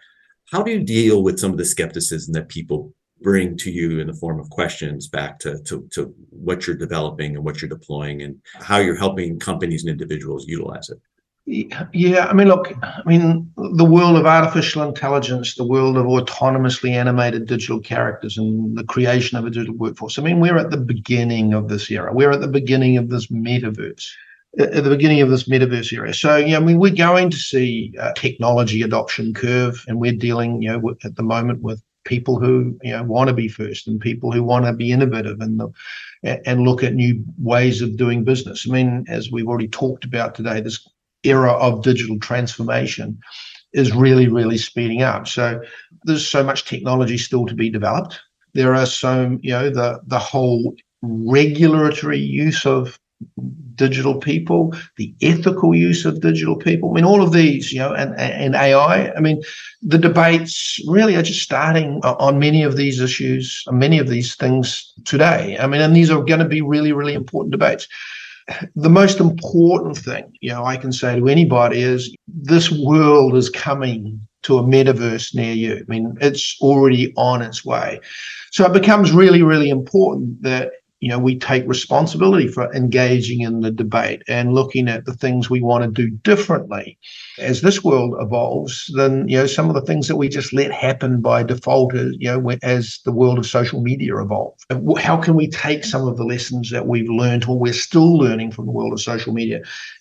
How 0.50 0.62
do 0.62 0.70
you 0.70 0.80
deal 0.80 1.22
with 1.22 1.40
some 1.40 1.50
of 1.50 1.58
the 1.58 1.64
skepticism 1.64 2.32
that 2.34 2.48
people 2.48 2.94
bring 3.22 3.56
to 3.56 3.70
you 3.70 4.00
in 4.00 4.06
the 4.06 4.14
form 4.14 4.38
of 4.38 4.50
questions 4.50 5.08
back 5.08 5.38
to, 5.40 5.60
to, 5.64 5.88
to 5.92 6.14
what 6.30 6.66
you're 6.66 6.76
developing 6.76 7.34
and 7.34 7.44
what 7.44 7.60
you're 7.60 7.68
deploying 7.68 8.22
and 8.22 8.36
how 8.54 8.78
you're 8.78 8.96
helping 8.96 9.38
companies 9.38 9.82
and 9.82 9.90
individuals 9.90 10.46
utilize 10.46 10.90
it 10.90 11.00
yeah, 11.46 12.26
I 12.26 12.32
mean, 12.32 12.48
look, 12.48 12.72
I 12.82 13.02
mean, 13.04 13.52
the 13.56 13.84
world 13.84 14.16
of 14.16 14.26
artificial 14.26 14.82
intelligence, 14.82 15.54
the 15.54 15.66
world 15.66 15.96
of 15.96 16.06
autonomously 16.06 16.90
animated 16.90 17.46
digital 17.46 17.80
characters, 17.80 18.38
and 18.38 18.76
the 18.76 18.84
creation 18.84 19.36
of 19.36 19.44
a 19.44 19.50
digital 19.50 19.74
workforce. 19.74 20.18
I 20.18 20.22
mean, 20.22 20.38
we're 20.38 20.58
at 20.58 20.70
the 20.70 20.76
beginning 20.76 21.52
of 21.52 21.68
this 21.68 21.90
era. 21.90 22.12
We're 22.12 22.30
at 22.30 22.40
the 22.40 22.48
beginning 22.48 22.96
of 22.96 23.08
this 23.08 23.26
metaverse. 23.26 24.08
Uh, 24.60 24.64
at 24.64 24.84
the 24.84 24.90
beginning 24.90 25.20
of 25.20 25.30
this 25.30 25.48
metaverse 25.48 25.92
era. 25.92 26.14
So, 26.14 26.38
know, 26.38 26.58
I 26.58 26.60
mean, 26.60 26.78
we're 26.78 26.94
going 26.94 27.30
to 27.30 27.36
see 27.36 27.94
a 27.98 28.12
technology 28.14 28.82
adoption 28.82 29.34
curve, 29.34 29.82
and 29.88 29.98
we're 29.98 30.12
dealing, 30.12 30.62
you 30.62 30.70
know, 30.70 30.94
at 31.04 31.16
the 31.16 31.22
moment 31.22 31.62
with 31.62 31.82
people 32.04 32.38
who 32.38 32.76
you 32.82 32.92
know 32.92 33.02
want 33.04 33.28
to 33.28 33.34
be 33.34 33.48
first 33.48 33.86
and 33.86 34.00
people 34.00 34.32
who 34.32 34.42
want 34.42 34.64
to 34.64 34.72
be 34.72 34.90
innovative 34.90 35.40
and 35.40 35.60
the, 35.60 35.72
and 36.22 36.62
look 36.62 36.82
at 36.82 36.94
new 36.94 37.24
ways 37.38 37.80
of 37.80 37.96
doing 37.96 38.24
business. 38.24 38.66
I 38.68 38.72
mean, 38.72 39.04
as 39.08 39.30
we've 39.30 39.48
already 39.48 39.68
talked 39.68 40.04
about 40.04 40.34
today, 40.34 40.60
this 40.60 40.88
era 41.24 41.52
of 41.52 41.82
digital 41.82 42.18
transformation 42.18 43.18
is 43.72 43.92
really, 43.92 44.28
really 44.28 44.58
speeding 44.58 45.02
up. 45.02 45.26
So 45.26 45.60
there's 46.04 46.26
so 46.26 46.42
much 46.42 46.64
technology 46.64 47.16
still 47.16 47.46
to 47.46 47.54
be 47.54 47.70
developed. 47.70 48.20
There 48.54 48.74
are 48.74 48.86
so, 48.86 49.38
you 49.40 49.52
know, 49.52 49.70
the 49.70 50.00
the 50.06 50.18
whole 50.18 50.74
regulatory 51.02 52.18
use 52.18 52.66
of 52.66 52.98
digital 53.74 54.16
people, 54.16 54.74
the 54.96 55.14
ethical 55.22 55.74
use 55.74 56.04
of 56.04 56.20
digital 56.20 56.56
people. 56.56 56.90
I 56.90 56.94
mean, 56.94 57.04
all 57.04 57.22
of 57.22 57.32
these, 57.32 57.72
you 57.72 57.78
know, 57.78 57.92
and, 57.92 58.14
and 58.18 58.54
AI. 58.54 59.10
I 59.12 59.20
mean, 59.20 59.42
the 59.80 59.98
debates 59.98 60.78
really 60.86 61.16
are 61.16 61.22
just 61.22 61.42
starting 61.42 62.00
on 62.04 62.38
many 62.38 62.62
of 62.62 62.76
these 62.76 63.00
issues, 63.00 63.64
many 63.70 63.98
of 63.98 64.08
these 64.08 64.34
things 64.34 64.92
today. 65.04 65.56
I 65.58 65.66
mean, 65.66 65.80
and 65.80 65.96
these 65.96 66.10
are 66.10 66.22
going 66.22 66.40
to 66.40 66.48
be 66.48 66.60
really, 66.60 66.92
really 66.92 67.14
important 67.14 67.52
debates. 67.52 67.88
The 68.74 68.90
most 68.90 69.20
important 69.20 69.96
thing, 69.96 70.36
you 70.40 70.50
know, 70.50 70.64
I 70.64 70.76
can 70.76 70.92
say 70.92 71.18
to 71.18 71.28
anybody 71.28 71.80
is 71.80 72.14
this 72.26 72.70
world 72.70 73.36
is 73.36 73.48
coming 73.50 74.20
to 74.42 74.58
a 74.58 74.62
metaverse 74.62 75.34
near 75.34 75.54
you. 75.54 75.76
I 75.76 75.84
mean, 75.86 76.16
it's 76.20 76.56
already 76.60 77.12
on 77.16 77.42
its 77.42 77.64
way. 77.64 78.00
So 78.50 78.66
it 78.66 78.72
becomes 78.72 79.12
really, 79.12 79.42
really 79.42 79.70
important 79.70 80.42
that 80.42 80.72
you 81.02 81.08
know 81.08 81.18
we 81.18 81.36
take 81.36 81.66
responsibility 81.66 82.46
for 82.46 82.72
engaging 82.74 83.40
in 83.40 83.60
the 83.60 83.72
debate 83.72 84.22
and 84.28 84.54
looking 84.54 84.88
at 84.88 85.04
the 85.04 85.12
things 85.12 85.50
we 85.50 85.60
want 85.60 85.82
to 85.84 85.90
do 85.90 86.08
differently 86.18 86.96
as 87.38 87.60
this 87.60 87.82
world 87.82 88.14
evolves 88.20 88.88
than 88.94 89.28
you 89.28 89.36
know 89.36 89.46
some 89.46 89.68
of 89.68 89.74
the 89.74 89.82
things 89.82 90.06
that 90.06 90.16
we 90.16 90.28
just 90.28 90.52
let 90.52 90.70
happen 90.70 91.20
by 91.20 91.42
default 91.42 91.92
as 91.94 92.12
you 92.18 92.30
know 92.30 92.56
as 92.62 93.00
the 93.04 93.12
world 93.12 93.36
of 93.36 93.44
social 93.44 93.82
media 93.82 94.16
evolves. 94.16 94.64
How 94.98 95.16
can 95.16 95.34
we 95.34 95.48
take 95.48 95.84
some 95.84 96.06
of 96.06 96.16
the 96.16 96.24
lessons 96.24 96.70
that 96.70 96.86
we've 96.86 97.10
learned 97.10 97.46
or 97.46 97.58
we're 97.58 97.72
still 97.72 98.16
learning 98.16 98.52
from 98.52 98.66
the 98.66 98.72
world 98.72 98.92
of 98.92 99.00
social 99.00 99.32
media 99.32 99.60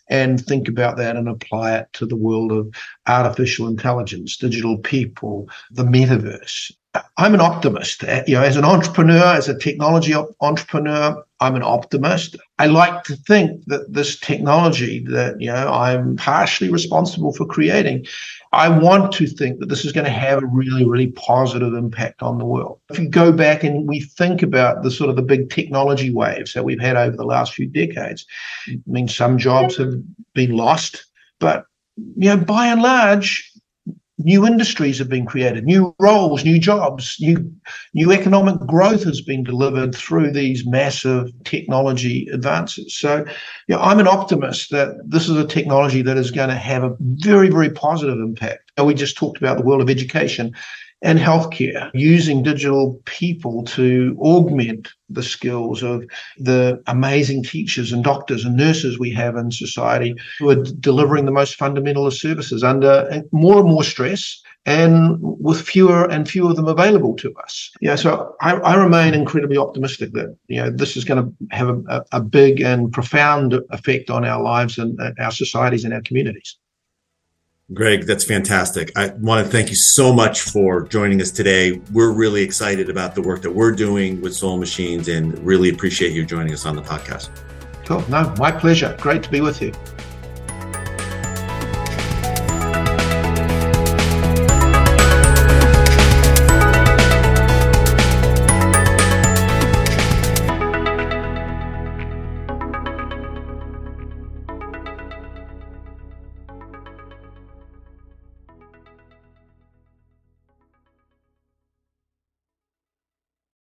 and 0.10 0.46
think 0.46 0.68
about 0.68 0.98
that 0.98 1.16
and 1.16 1.28
apply 1.28 1.78
it 1.78 1.88
to 1.94 2.06
the 2.06 2.16
world 2.16 2.52
of 2.52 2.72
artificial 3.08 3.68
intelligence 3.68 4.38
digital 4.38 4.78
people 4.78 5.50
the 5.72 5.84
metaverse 5.84 6.72
I'm 7.17 7.34
an 7.34 7.41
optimist. 7.41 8.04
Uh, 8.04 8.23
you 8.27 8.36
know, 8.36 8.43
as 8.43 8.58
an 8.58 8.65
entrepreneur, 8.65 9.23
as 9.23 9.47
a 9.47 9.58
technology 9.58 10.13
entrepreneur, 10.41 11.23
I'm 11.39 11.56
an 11.56 11.63
optimist. 11.63 12.36
I 12.60 12.67
like 12.67 13.04
to 13.06 13.15
think 13.15 13.63
that 13.67 13.93
this 13.93 14.19
technology 14.19 15.06
that 15.06 15.39
you 15.39 15.47
know 15.47 15.71
I'm 15.71 16.17
partially 16.17 16.69
responsible 16.69 17.32
for 17.34 17.45
creating, 17.45 18.06
I 18.51 18.67
want 18.67 19.13
to 19.13 19.27
think 19.27 19.60
that 19.60 19.69
this 19.69 19.86
is 19.86 19.93
going 19.93 20.06
to 20.06 20.12
have 20.12 20.43
a 20.43 20.47
really, 20.47 20.86
really 20.86 21.12
positive 21.12 21.73
impact 21.73 22.21
on 22.21 22.38
the 22.38 22.45
world. 22.45 22.82
If 22.89 22.99
you 22.99 23.08
go 23.08 23.32
back 23.32 23.63
and 23.63 23.88
we 23.88 24.01
think 24.01 24.43
about 24.43 24.84
the 24.84 24.91
sort 24.91 25.10
of 25.10 25.15
the 25.15 25.21
big 25.21 25.49
technology 25.49 26.12
waves 26.12 26.54
that 26.54 26.65
we've 26.65 26.82
had 26.82 26.97
over 26.97 27.15
the 27.15 27.23
last 27.25 27.54
few 27.54 27.67
decades, 27.67 28.25
I 28.67 28.77
mean, 28.86 29.08
some 29.08 29.38
jobs 29.38 29.77
have 29.77 29.93
been 30.34 30.58
lost, 30.58 31.06
but 31.39 31.65
you 32.17 32.30
know, 32.30 32.38
by 32.38 32.67
and 32.67 32.82
large, 32.82 33.51
new 34.23 34.45
industries 34.45 34.97
have 34.99 35.10
been 35.10 35.25
created, 35.25 35.65
new 35.65 35.95
roles, 35.99 36.43
new 36.43 36.60
jobs, 36.60 37.17
new 37.19 37.53
new 37.93 38.12
economic 38.12 38.60
growth 38.67 39.03
has 39.03 39.21
been 39.21 39.43
delivered 39.43 39.93
through 39.95 40.31
these 40.31 40.65
massive 40.65 41.31
technology 41.43 42.27
advances. 42.31 42.97
So, 42.97 43.25
know, 43.69 43.79
I'm 43.79 43.99
an 43.99 44.07
optimist 44.07 44.71
that 44.71 44.95
this 45.05 45.29
is 45.29 45.38
a 45.38 45.45
technology 45.45 46.01
that 46.01 46.17
is 46.17 46.31
going 46.31 46.49
to 46.49 46.55
have 46.55 46.84
a 46.84 46.95
very, 46.99 47.49
very 47.49 47.69
positive 47.69 48.17
impact. 48.17 48.71
And 48.77 48.88
we 48.88 48.93
just 48.93 49.17
talked 49.17 49.38
about 49.38 49.57
the 49.57 49.63
world 49.63 49.81
of 49.81 49.89
education 49.89 50.53
and 51.02 51.18
healthcare, 51.18 51.90
using 51.94 52.44
digital 52.44 53.00
people 53.06 53.64
to 53.64 54.16
augment 54.22 54.90
the 55.10 55.24
skills 55.24 55.82
of 55.84 56.06
the 56.38 56.82
amazing 56.88 57.44
teachers 57.44 57.92
and 57.92 58.04
doctors 58.04 58.46
and 58.46 58.56
nurses 58.56 59.00
we 59.00 59.12
have 59.12 59.36
in 59.36 59.52
society 59.52 60.16
who 60.40 60.50
are 60.50 60.64
delivering 60.80 61.26
the 61.26 61.32
most 61.32 61.56
fundamental 61.56 62.06
of 62.06 62.14
services 62.14 62.64
under 62.64 63.24
more 63.32 63.60
and 63.60 63.70
more 63.70 63.84
stress 63.84 64.42
and 64.66 65.18
with 65.20 65.62
fewer 65.62 66.10
and 66.10 66.30
fewer 66.30 66.52
of 66.52 66.56
them 66.56 66.68
available 66.68 67.16
to 67.16 67.34
us. 67.44 67.72
Yeah, 67.82 67.96
so 67.96 68.36
I, 68.42 68.54
I 68.54 68.76
remain 68.76 69.14
incredibly 69.14 69.58
optimistic 69.58 70.14
that 70.14 70.36
you 70.48 70.58
know 70.58 70.70
this 70.70 70.96
is 70.96 71.04
going 71.04 71.24
to 71.24 71.56
have 71.56 71.70
a, 71.70 72.06
a 72.12 72.22
big 72.22 72.62
and 72.62 72.92
profound 72.92 73.60
effect 73.72 74.10
on 74.12 74.24
our 74.24 74.42
lives 74.42 74.78
and 74.78 75.00
uh, 75.02 75.12
our 75.20 75.32
societies 75.32 75.84
and 75.84 75.94
our 75.94 76.02
communities. 76.02 76.58
Greg, 77.73 78.05
that's 78.05 78.25
fantastic. 78.25 78.91
I 78.97 79.10
want 79.19 79.45
to 79.45 79.51
thank 79.51 79.69
you 79.69 79.75
so 79.75 80.12
much 80.12 80.41
for 80.41 80.84
joining 80.84 81.21
us 81.21 81.31
today. 81.31 81.79
We're 81.93 82.12
really 82.12 82.43
excited 82.43 82.89
about 82.89 83.15
the 83.15 83.21
work 83.21 83.41
that 83.43 83.51
we're 83.51 83.71
doing 83.71 84.19
with 84.19 84.36
Soul 84.36 84.57
Machines 84.57 85.07
and 85.07 85.38
really 85.39 85.69
appreciate 85.69 86.12
you 86.12 86.25
joining 86.25 86.51
us 86.53 86.65
on 86.65 86.75
the 86.75 86.81
podcast. 86.81 87.29
Cool. 87.86 88.03
No, 88.10 88.34
my 88.38 88.51
pleasure. 88.51 88.97
Great 88.99 89.23
to 89.23 89.31
be 89.31 89.39
with 89.39 89.62
you. 89.62 89.71